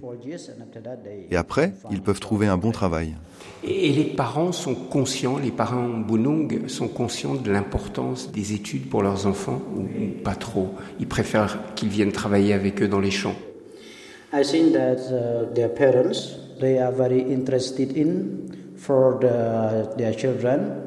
Et 1.30 1.36
après, 1.36 1.74
ils 1.92 2.02
peuvent 2.02 2.20
trouver 2.20 2.48
un 2.48 2.58
bon 2.58 2.72
travail. 2.72 3.16
Et 3.64 3.92
les 3.92 4.06
parents 4.06 4.52
sont 4.52 4.76
conscients, 4.76 5.38
les 5.38 5.52
parents 5.52 5.88
Bunung 5.88 6.68
sont 6.68 6.88
conscients 6.88 7.36
de 7.36 7.52
l'importance 7.52 8.32
des 8.32 8.54
études 8.54 8.90
pour 8.90 9.04
leurs 9.04 9.28
enfants 9.28 9.62
ou 9.76 9.86
pas 10.24 10.36
trop? 10.36 10.74
Ils 11.00 11.08
préfèrent 11.08 11.60
qu'ils 11.76 11.90
viennent 11.90 12.12
travailler 12.12 12.54
avec 12.54 12.82
eux 12.82 12.88
dans 12.88 13.00
les 13.00 13.12
champs 13.12 13.36
I 14.36 14.42
think 14.42 14.74
that 14.74 14.98
uh, 15.12 15.54
their 15.54 15.70
parents 15.70 16.40
they 16.60 16.80
are 16.80 16.92
very 16.92 17.22
interested 17.22 17.96
in 17.96 18.50
for 18.78 19.20
the, 19.22 19.94
their 19.96 20.12
children, 20.12 20.82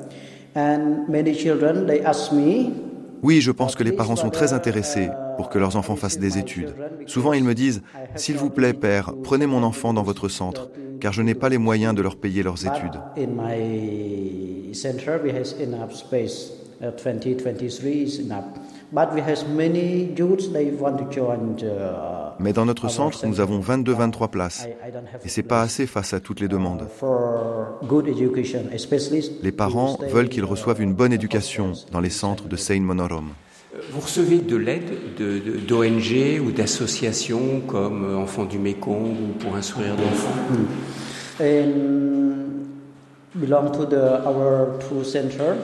and 0.57 1.09
many 1.09 1.33
children 1.33 1.87
they 1.87 2.01
ask 2.01 2.33
me. 2.33 2.86
Oui, 3.23 3.41
je 3.41 3.51
pense 3.51 3.75
que 3.75 3.85
les 3.85 3.93
parents 3.93 4.17
sont 4.17 4.31
très 4.31 4.53
intéressés 4.53 5.11
pour 5.37 5.49
que 5.49 5.59
leurs 5.59 5.77
enfants 5.77 5.97
fassent 5.97 6.19
des 6.19 6.39
études. 6.39 6.75
Souvent, 7.07 7.33
ils 7.33 7.45
me 7.45 7.55
disent 7.55 7.83
S'il 8.15 8.37
vous 8.37 8.51
plaît, 8.51 8.73
père, 8.73 9.13
prenez 9.23 9.47
mon 9.47 9.63
enfant 9.63 9.93
dans 9.93 10.03
votre 10.03 10.29
centre, 10.29 10.71
car 11.01 11.13
je 11.13 11.23
n'ai 11.23 11.35
pas 11.35 11.49
les 11.49 11.59
moyens 11.59 11.95
de 11.95 12.03
leur 12.03 12.17
payer 12.17 12.43
leurs 12.43 12.67
études. 12.67 13.01
Center, 14.73 15.19
we 15.23 15.33
have 15.33 15.47
enough 15.59 15.93
space. 15.93 16.53
2023 16.81 17.89
is 17.89 18.19
enough. 18.19 18.45
Mais 22.39 22.53
dans 22.53 22.67
notre 22.67 22.89
centre, 22.89 23.27
nous 23.27 23.41
avons 23.41 23.61
22-23 23.61 24.29
places. 24.29 24.69
Et 25.25 25.29
ce 25.29 25.41
n'est 25.41 25.47
pas 25.47 25.63
assez 25.63 25.87
face 25.87 26.13
à 26.15 26.21
toutes 26.21 26.41
les 26.41 26.49
demandes. 26.49 26.87
Les 29.43 29.53
parents 29.53 29.99
veulent 30.09 30.29
qu'ils 30.29 30.45
reçoivent 30.45 30.83
une 30.83 30.95
bonne 30.95 31.13
éducation 31.13 31.73
dans 31.93 32.01
les 32.01 32.11
centres 32.11 32.49
de 32.49 32.57
Seine 32.57 32.83
Monorom. 32.83 33.31
Vous 33.93 34.01
recevez 34.01 34.39
de 34.39 34.57
l'aide 34.57 34.91
d'ONG 35.67 36.41
ou 36.43 36.51
d'associations 36.51 37.61
comme 37.67 38.17
Enfants 38.17 38.47
du 38.47 38.59
Mékong 38.59 39.11
ou 39.11 39.39
Pour 39.39 39.55
un 39.55 39.63
sourire 39.63 39.97
d'enfant? 39.97 40.33
Belong 43.37 43.71
to 43.71 43.85
the, 43.85 44.25
our 44.25 44.79
two 44.79 45.05
center 45.05 45.59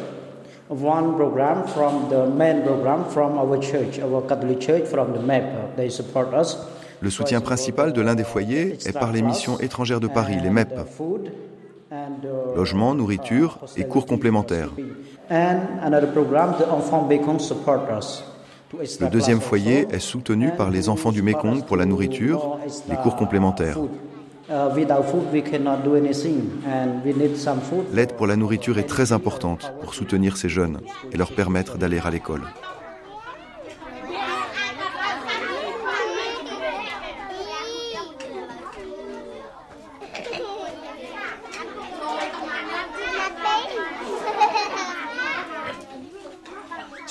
one 0.72 1.14
program 1.16 1.64
from 1.66 2.08
the 2.08 2.26
main 2.26 2.62
program 2.62 3.04
from 3.04 3.38
our 3.38 3.58
church, 3.60 3.98
our 3.98 4.22
Catholic 4.26 4.60
Church, 4.60 4.84
from 4.86 5.12
the 5.12 5.18
MEP. 5.18 5.76
They 5.76 5.90
support 5.90 6.32
us. 6.34 6.56
Le 7.00 7.10
soutien 7.10 7.40
principal 7.40 7.92
de 7.92 8.00
l'un 8.00 8.14
des 8.14 8.24
foyers 8.24 8.78
est 8.86 8.92
par 8.92 9.12
les 9.12 9.22
missions 9.22 9.58
étrangères 9.58 10.00
de 10.00 10.06
Paris, 10.06 10.36
les 10.42 10.50
MEP. 10.50 10.72
Logement, 12.56 12.94
nourriture 12.94 13.58
et 13.76 13.84
cours 13.84 14.06
complémentaires. 14.06 14.70
Le 19.00 19.08
deuxième 19.10 19.40
foyer 19.40 19.86
est 19.90 19.98
soutenu 19.98 20.50
par 20.56 20.70
les 20.70 20.88
enfants 20.88 21.12
du 21.12 21.22
Mekong 21.22 21.64
pour 21.64 21.76
la 21.76 21.84
nourriture, 21.84 22.58
les 22.88 22.96
cours 22.96 23.16
complémentaires. 23.16 23.78
L'aide 27.92 28.12
pour 28.14 28.26
la 28.26 28.36
nourriture 28.36 28.78
est 28.78 28.88
très 28.88 29.12
importante 29.12 29.72
pour 29.80 29.94
soutenir 29.94 30.36
ces 30.36 30.48
jeunes 30.48 30.80
et 31.12 31.16
leur 31.16 31.32
permettre 31.32 31.78
d'aller 31.78 32.00
à 32.04 32.10
l'école. 32.10 32.42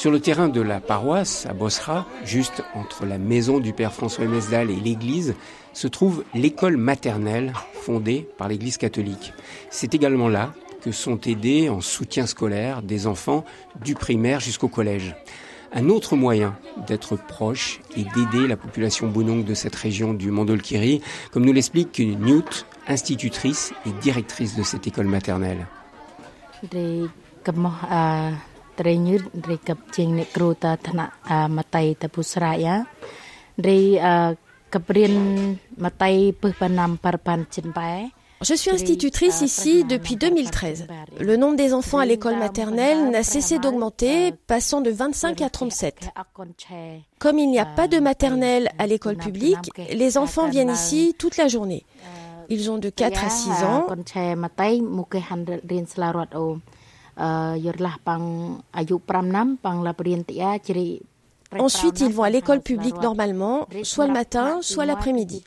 Sur 0.02 0.10
le 0.10 0.20
terrain 0.20 0.50
de 0.50 0.62
la 0.62 0.80
paroisse, 0.80 1.46
à 1.46 1.54
Bosra, 1.54 2.08
juste 2.26 2.64
entre 2.74 3.06
la 3.06 3.20
maison 3.20 3.60
du 3.60 3.72
père 3.72 3.94
François 3.94 4.26
Mesdal 4.26 4.72
et 4.72 4.76
l'église, 4.76 5.36
se 5.74 5.88
trouve 5.88 6.24
l'école 6.34 6.78
maternelle 6.78 7.54
fondée 7.74 8.28
par 8.38 8.48
l'église 8.48 8.78
catholique. 8.78 9.34
C'est 9.70 9.94
également 9.94 10.30
là 10.30 10.54
que 10.82 10.92
sont 10.92 11.20
aidés 11.22 11.70
en 11.70 11.82
soutien 11.82 12.26
scolaire 12.26 12.82
des 12.82 13.08
enfants 13.08 13.46
du 13.84 13.94
primaire 13.94 14.40
jusqu'au 14.40 14.68
collège. 14.68 15.16
Un 15.74 15.90
autre 15.90 16.18
moyen 16.18 16.58
d'être 16.86 17.16
proche 17.16 17.80
et 17.96 18.04
d'aider 18.04 18.48
la 18.48 18.58
population 18.58 19.08
Bunong 19.08 19.46
de 19.46 19.54
cette 19.54 19.76
région 19.76 20.14
du 20.14 20.30
Mandolkiri, 20.30 21.02
comme 21.32 21.46
nous 21.46 21.54
l'explique 21.54 22.00
Newt, 22.00 22.66
institutrice 22.88 23.74
et 23.86 23.92
directrice 24.02 24.58
de 24.58 24.64
cette 24.64 24.86
école 24.88 25.08
maternelle. 25.08 25.66
Je 38.44 38.56
suis 38.56 38.72
institutrice 38.72 39.42
ici 39.42 39.84
depuis 39.84 40.16
2013. 40.16 40.88
Le 41.20 41.38
nombre 41.38 41.56
des 41.58 41.74
enfants 41.76 42.00
à 42.00 42.06
l'école 42.08 42.38
maternelle 42.38 43.12
n'a 43.12 43.22
cessé 43.22 43.60
d'augmenter, 43.60 44.32
passant 44.48 44.82
de 44.82 44.90
25 44.90 45.42
à 45.42 45.50
37. 45.50 46.10
Comme 47.20 47.38
il 47.38 47.52
n'y 47.52 47.60
a 47.60 47.66
pas 47.66 47.88
de 47.88 48.00
maternelle 48.00 48.72
à 48.80 48.88
l'école 48.88 49.18
publique, 49.18 49.70
les 49.78 50.18
enfants 50.18 50.50
viennent 50.50 50.72
ici 50.72 51.14
toute 51.20 51.38
la 51.38 51.48
journée. 51.48 51.86
Ils 52.50 52.72
ont 52.72 52.80
de 52.80 52.90
4 52.90 53.24
à 53.24 53.30
6 53.30 53.50
ans. 53.64 53.86
Ensuite, 61.60 62.00
ils 62.00 62.14
vont 62.14 62.24
à 62.24 62.30
l'école 62.30 62.62
publique 62.62 62.96
normalement, 63.02 63.68
soit 63.84 64.08
le 64.08 64.14
matin, 64.14 64.60
soit 64.62 64.86
l'après-midi. 64.86 65.44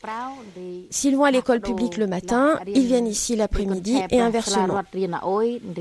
S'ils 0.90 1.16
vont 1.16 1.24
à 1.24 1.30
l'école 1.30 1.60
publique 1.60 1.96
le 1.96 2.06
matin, 2.06 2.60
ils 2.66 2.86
viennent 2.86 3.06
ici 3.06 3.36
l'après-midi 3.36 4.00
et 4.10 4.20
inversement. 4.20 4.82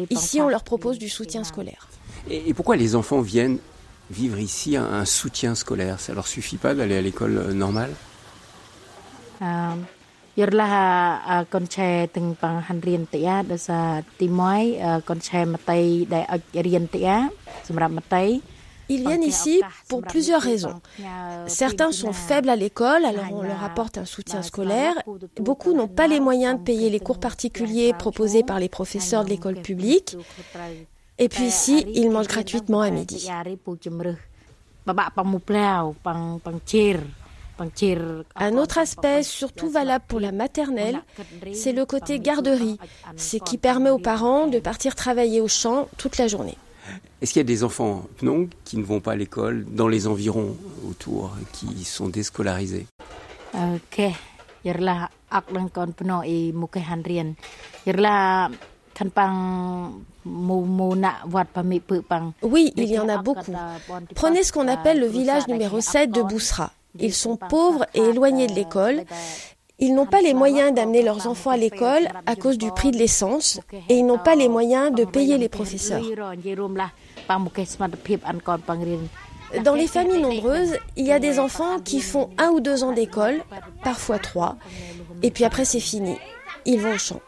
Ici, 0.09 0.41
on 0.41 0.49
leur 0.49 0.63
propose 0.63 0.97
du 0.97 1.09
soutien 1.09 1.43
scolaire. 1.43 1.87
Et 2.29 2.53
pourquoi 2.53 2.77
les 2.77 2.95
enfants 2.95 3.21
viennent 3.21 3.59
vivre 4.09 4.39
ici 4.39 4.77
un 4.77 5.05
soutien 5.05 5.55
scolaire? 5.55 5.99
Ça 5.99 6.13
leur 6.13 6.27
suffit 6.27 6.57
pas 6.57 6.73
d'aller 6.73 6.97
à 6.97 7.01
l'école 7.01 7.51
normale? 7.53 7.91
Ils 18.89 19.07
viennent 19.07 19.23
ici 19.23 19.61
pour 19.87 20.01
plusieurs 20.01 20.41
raisons. 20.41 20.81
Certains 21.47 21.91
sont 21.91 22.13
faibles 22.13 22.49
à 22.49 22.55
l'école, 22.55 23.05
alors 23.05 23.25
on 23.31 23.41
leur 23.41 23.63
apporte 23.63 23.97
un 23.97 24.05
soutien 24.05 24.41
scolaire. 24.41 24.95
Beaucoup 25.39 25.73
n'ont 25.73 25.87
pas 25.87 26.07
les 26.07 26.19
moyens 26.19 26.59
de 26.59 26.63
payer 26.63 26.89
les 26.89 26.99
cours 26.99 27.19
particuliers 27.19 27.93
proposés 27.93 28.43
par 28.43 28.59
les 28.59 28.69
professeurs 28.69 29.23
de 29.23 29.29
l'école 29.29 29.61
publique. 29.61 30.17
Et 31.19 31.29
puis 31.29 31.43
ici, 31.43 31.85
ils 31.93 32.09
mangent 32.09 32.27
gratuitement 32.27 32.81
à 32.81 32.89
midi. 32.89 33.29
Un 38.35 38.57
autre 38.57 38.77
aspect, 38.79 39.23
surtout 39.23 39.69
valable 39.69 40.05
pour 40.07 40.19
la 40.19 40.31
maternelle, 40.31 41.01
c'est 41.53 41.71
le 41.71 41.85
côté 41.85 42.19
garderie, 42.19 42.77
ce 43.15 43.37
qui 43.37 43.57
permet 43.57 43.91
aux 43.91 43.99
parents 43.99 44.47
de 44.47 44.59
partir 44.59 44.95
travailler 44.95 45.39
au 45.39 45.47
champ 45.47 45.87
toute 45.97 46.17
la 46.17 46.27
journée. 46.27 46.57
Est-ce 47.21 47.33
qu'il 47.33 47.39
y 47.39 47.45
a 47.45 47.47
des 47.47 47.63
enfants 47.63 48.05
non, 48.21 48.47
qui 48.65 48.77
ne 48.77 48.83
vont 48.83 48.99
pas 48.99 49.13
à 49.13 49.15
l'école 49.15 49.65
dans 49.69 49.87
les 49.87 50.07
environs 50.07 50.55
autour, 50.89 51.35
qui 51.53 51.83
sont 51.83 52.09
déscolarisés? 52.09 52.85
Oui, 62.41 62.71
il 62.75 62.85
y 62.85 62.99
en 62.99 63.09
a 63.09 63.17
beaucoup. 63.17 63.53
Prenez 64.15 64.43
ce 64.43 64.51
qu'on 64.53 64.67
appelle 64.67 64.99
le 64.99 65.07
village 65.07 65.47
numéro 65.47 65.81
7 65.81 66.11
de 66.11 66.21
Boussra. 66.21 66.71
Ils 66.99 67.13
sont 67.13 67.37
pauvres 67.37 67.85
et 67.93 68.01
éloignés 68.01 68.47
de 68.47 68.53
l'école. 68.53 69.03
Ils 69.83 69.93
n'ont 69.93 70.05
pas 70.05 70.21
les 70.21 70.33
moyens 70.33 70.73
d'amener 70.73 71.01
leurs 71.01 71.27
enfants 71.27 71.49
à 71.49 71.57
l'école 71.57 72.07
à 72.25 72.37
cause 72.37 72.57
du 72.57 72.71
prix 72.71 72.91
de 72.91 72.97
l'essence 72.97 73.59
et 73.89 73.95
ils 73.95 74.05
n'ont 74.05 74.17
pas 74.17 74.33
les 74.33 74.47
moyens 74.47 74.95
de 74.95 75.03
payer 75.03 75.37
les 75.37 75.49
professeurs. 75.49 76.01
Dans 79.65 79.75
les 79.75 79.87
familles 79.87 80.21
nombreuses, 80.21 80.77
il 80.95 81.05
y 81.05 81.11
a 81.11 81.19
des 81.19 81.37
enfants 81.37 81.79
qui 81.83 81.99
font 81.99 82.29
un 82.37 82.51
ou 82.51 82.61
deux 82.61 82.85
ans 82.85 82.93
d'école, 82.93 83.41
parfois 83.83 84.19
trois, 84.19 84.55
et 85.21 85.31
puis 85.31 85.43
après 85.43 85.65
c'est 85.65 85.81
fini. 85.81 86.15
Ils 86.65 86.79
vont 86.79 86.93
au 86.93 86.97
champ. 86.97 87.19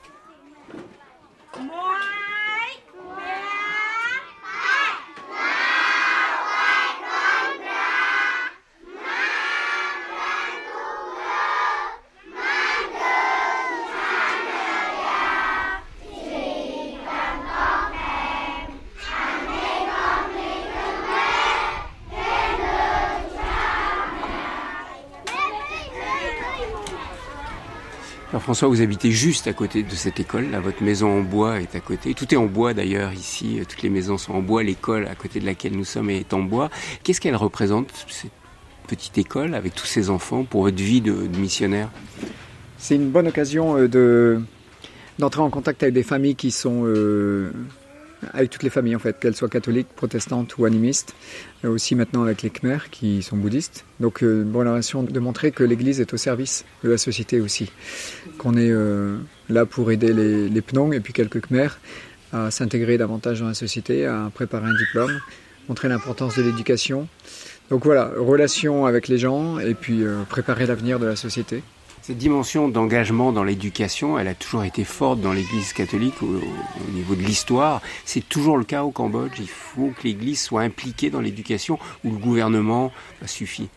François, 28.46 28.68
vous 28.68 28.84
habitez 28.84 29.10
juste 29.10 29.48
à 29.48 29.54
côté 29.54 29.82
de 29.82 29.96
cette 29.96 30.20
école. 30.20 30.46
Votre 30.64 30.84
maison 30.84 31.18
en 31.18 31.22
bois 31.22 31.62
est 31.62 31.74
à 31.74 31.80
côté. 31.80 32.14
Tout 32.14 32.32
est 32.32 32.38
en 32.38 32.46
bois 32.46 32.76
d'ailleurs 32.76 33.12
ici. 33.12 33.60
Toutes 33.68 33.82
les 33.82 33.90
maisons 33.90 34.20
sont 34.20 34.34
en 34.34 34.42
bois. 34.44 34.62
L'école 34.62 35.08
à 35.08 35.16
côté 35.16 35.40
de 35.40 35.48
laquelle 35.48 35.76
nous 35.76 35.84
sommes 35.84 36.12
est 36.12 36.32
en 36.32 36.44
bois. 36.44 36.70
Qu'est-ce 37.02 37.20
qu'elle 37.20 37.36
représente, 37.36 37.88
cette 38.08 38.30
petite 38.88 39.18
école, 39.18 39.56
avec 39.56 39.74
tous 39.74 39.88
ces 39.88 40.12
enfants, 40.12 40.44
pour 40.44 40.62
votre 40.62 40.78
vie 40.78 41.02
de, 41.02 41.12
missionnaire? 41.40 41.90
C'est 42.78 42.94
une 42.94 43.10
bonne 43.10 43.28
occasion 43.30 43.80
euh, 43.80 43.88
de, 43.88 44.40
d'entrer 45.18 45.42
en 45.42 45.50
contact 45.50 45.82
avec 45.82 45.96
des 45.96 46.04
familles 46.04 46.36
qui 46.36 46.52
sont 46.52 46.84
euh, 46.86 47.52
avec 48.34 48.50
toutes 48.50 48.64
les 48.64 48.70
familles 48.70 48.96
en 48.96 49.00
fait, 49.00 49.20
qu'elles 49.20 49.36
soient 49.36 49.50
catholiques, 49.50 49.88
protestantes 49.96 50.58
ou 50.58 50.66
animistes, 50.66 51.14
euh, 51.64 51.70
aussi 51.70 51.96
maintenant 51.96 52.24
avec 52.24 52.42
les 52.42 52.50
Khmers 52.50 52.90
qui 52.90 53.22
sont 53.22 53.38
bouddhistes. 53.38 53.86
Donc 54.00 54.24
euh, 54.24 54.44
une 54.44 54.52
bonne 54.52 54.68
relation 54.68 55.04
de 55.04 55.20
montrer 55.20 55.52
que 55.52 55.64
l'Église 55.64 56.00
est 56.02 56.14
au 56.14 56.18
service 56.18 56.66
de 56.84 56.90
la 56.90 56.98
société 56.98 57.42
aussi, 57.42 57.72
qu'on 58.38 58.58
est 58.58 58.72
euh, 58.72 59.18
là 59.50 59.66
pour 59.66 59.92
aider 59.92 60.14
les, 60.14 60.50
les 60.50 60.62
Pnong 60.62 60.94
et 60.94 61.00
puis 61.00 61.14
quelques 61.14 61.42
Khmers 61.48 61.80
à 62.34 62.52
s'intégrer 62.52 62.98
davantage 62.98 63.40
dans 63.40 63.48
la 63.48 63.54
société, 63.54 64.06
à 64.06 64.30
préparer 64.34 64.66
un 64.66 64.76
diplôme, 64.76 65.20
montrer 65.70 65.88
l'importance 65.88 66.36
de 66.36 66.44
l'éducation. 66.44 67.08
Donc 67.70 67.86
voilà, 67.86 68.12
relation 68.18 68.86
avec 68.86 69.08
les 69.08 69.18
gens 69.18 69.58
et 69.60 69.74
puis 69.74 70.04
préparer 70.28 70.66
l'avenir 70.66 71.00
de 71.00 71.06
la 71.06 71.16
société. 71.16 71.64
Cette 72.06 72.20
dimension 72.20 72.70
d'engagement 72.70 73.32
dans 73.32 73.44
l'éducation, 73.44 74.20
elle 74.20 74.28
a 74.28 74.36
toujours 74.36 74.64
été 74.64 74.84
forte 74.84 75.22
dans 75.22 75.34
l'Église 75.34 75.74
catholique 75.74 76.22
au, 76.22 76.40
niveau 76.94 77.16
de 77.16 77.24
l'histoire. 77.24 77.82
C'est 78.06 78.30
toujours 78.30 78.58
le 78.58 78.64
cas 78.64 78.84
au 78.84 78.92
Cambodge. 78.92 79.40
Il 79.40 79.48
faut 79.48 79.88
que 79.88 80.04
l'Église 80.04 80.40
soit 80.40 80.62
impliquée 80.62 81.10
dans 81.10 81.20
l'éducation 81.20 81.80
où 82.04 82.12
le 82.12 82.18
gouvernement 82.18 82.92
suffit. 83.26 83.70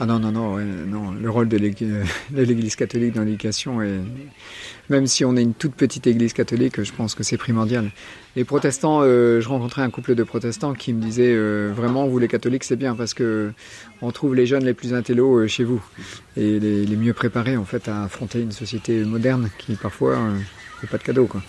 Ah 0.00 0.06
non, 0.06 0.20
non, 0.20 0.30
non, 0.30 0.58
non. 0.58 1.10
Le 1.12 1.28
rôle 1.28 1.48
de 1.48 1.56
l'Église 1.56 2.76
catholique 2.76 3.14
dans 3.14 3.24
l'éducation. 3.24 3.80
Même 4.90 5.06
si 5.06 5.24
on 5.24 5.36
est 5.36 5.42
une 5.42 5.54
toute 5.54 5.74
petite 5.74 6.06
Église 6.06 6.32
catholique, 6.32 6.82
je 6.82 6.92
pense 6.92 7.14
que 7.16 7.24
c'est 7.24 7.36
primordial. 7.36 7.90
Les 8.36 8.44
protestants, 8.44 9.00
euh, 9.02 9.40
je 9.40 9.48
rencontrais 9.48 9.82
un 9.82 9.90
couple 9.90 10.14
de 10.14 10.22
protestants 10.22 10.72
qui 10.72 10.92
me 10.92 11.02
disaient 11.02 11.34
euh, 11.34 11.72
vraiment, 11.74 12.06
vous 12.06 12.20
les 12.20 12.28
catholiques, 12.28 12.62
c'est 12.62 12.76
bien 12.76 12.94
parce 12.94 13.12
que 13.12 13.52
on 14.00 14.12
trouve 14.12 14.36
les 14.36 14.46
jeunes 14.46 14.64
les 14.64 14.74
plus 14.74 14.94
intellos 14.94 15.40
euh, 15.40 15.46
chez 15.48 15.64
vous 15.64 15.82
et 16.36 16.60
les, 16.60 16.96
mieux 16.96 17.14
préparés 17.14 17.56
en 17.56 17.64
fait 17.64 17.88
à 17.88 18.04
affronter 18.04 18.40
une 18.40 18.52
société 18.52 19.04
moderne 19.04 19.50
qui 19.58 19.74
parfois 19.74 20.16
fait 20.80 20.86
pas 20.86 20.98
de 20.98 21.02
cadeaux. 21.02 21.26
Quoi. 21.26 21.42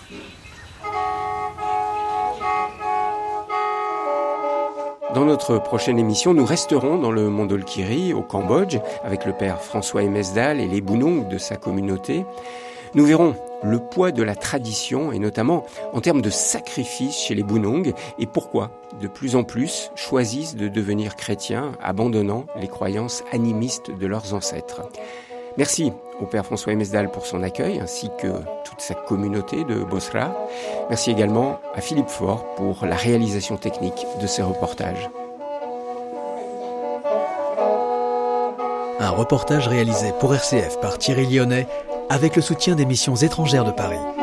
Dans 5.14 5.24
notre 5.24 5.58
prochaine 5.58 5.98
émission, 5.98 6.34
nous 6.34 6.44
resterons 6.44 6.96
dans 6.96 7.10
le 7.10 7.28
Mondolkiri, 7.28 8.14
au 8.14 8.22
Cambodge, 8.22 8.78
avec 9.02 9.24
le 9.24 9.32
père 9.32 9.60
François 9.60 10.04
Emesdal 10.04 10.60
et 10.60 10.68
les 10.68 10.80
Bounong 10.80 11.26
de 11.26 11.36
sa 11.36 11.56
communauté. 11.56 12.24
Nous 12.94 13.04
verrons 13.04 13.34
le 13.64 13.80
poids 13.80 14.12
de 14.12 14.22
la 14.22 14.36
tradition 14.36 15.10
et 15.10 15.18
notamment 15.18 15.64
en 15.92 16.00
termes 16.00 16.22
de 16.22 16.30
sacrifice 16.30 17.16
chez 17.18 17.34
les 17.34 17.42
Bounong 17.42 17.92
et 18.20 18.26
pourquoi 18.26 18.70
de 19.00 19.08
plus 19.08 19.34
en 19.34 19.42
plus 19.42 19.90
choisissent 19.96 20.54
de 20.54 20.68
devenir 20.68 21.16
chrétiens, 21.16 21.72
abandonnant 21.82 22.46
les 22.60 22.68
croyances 22.68 23.24
animistes 23.32 23.90
de 23.90 24.06
leurs 24.06 24.32
ancêtres. 24.32 24.82
Merci 25.56 25.92
au 26.20 26.26
Père 26.26 26.44
François 26.44 26.72
Emesdal 26.72 27.10
pour 27.10 27.26
son 27.26 27.42
accueil 27.42 27.80
ainsi 27.80 28.10
que 28.18 28.28
toute 28.64 28.80
sa 28.80 28.94
communauté 28.94 29.64
de 29.64 29.82
Bosra. 29.82 30.34
Merci 30.88 31.10
également 31.10 31.60
à 31.74 31.80
Philippe 31.80 32.08
Faure 32.08 32.54
pour 32.56 32.84
la 32.86 32.96
réalisation 32.96 33.56
technique 33.56 34.06
de 34.20 34.26
ces 34.26 34.42
reportages. 34.42 35.10
Un 38.98 39.10
reportage 39.10 39.66
réalisé 39.66 40.12
pour 40.20 40.34
RCF 40.34 40.78
par 40.80 40.98
Thierry 40.98 41.26
Lyonnais 41.26 41.66
avec 42.10 42.36
le 42.36 42.42
soutien 42.42 42.74
des 42.74 42.84
missions 42.84 43.16
étrangères 43.16 43.64
de 43.64 43.70
Paris. 43.70 44.19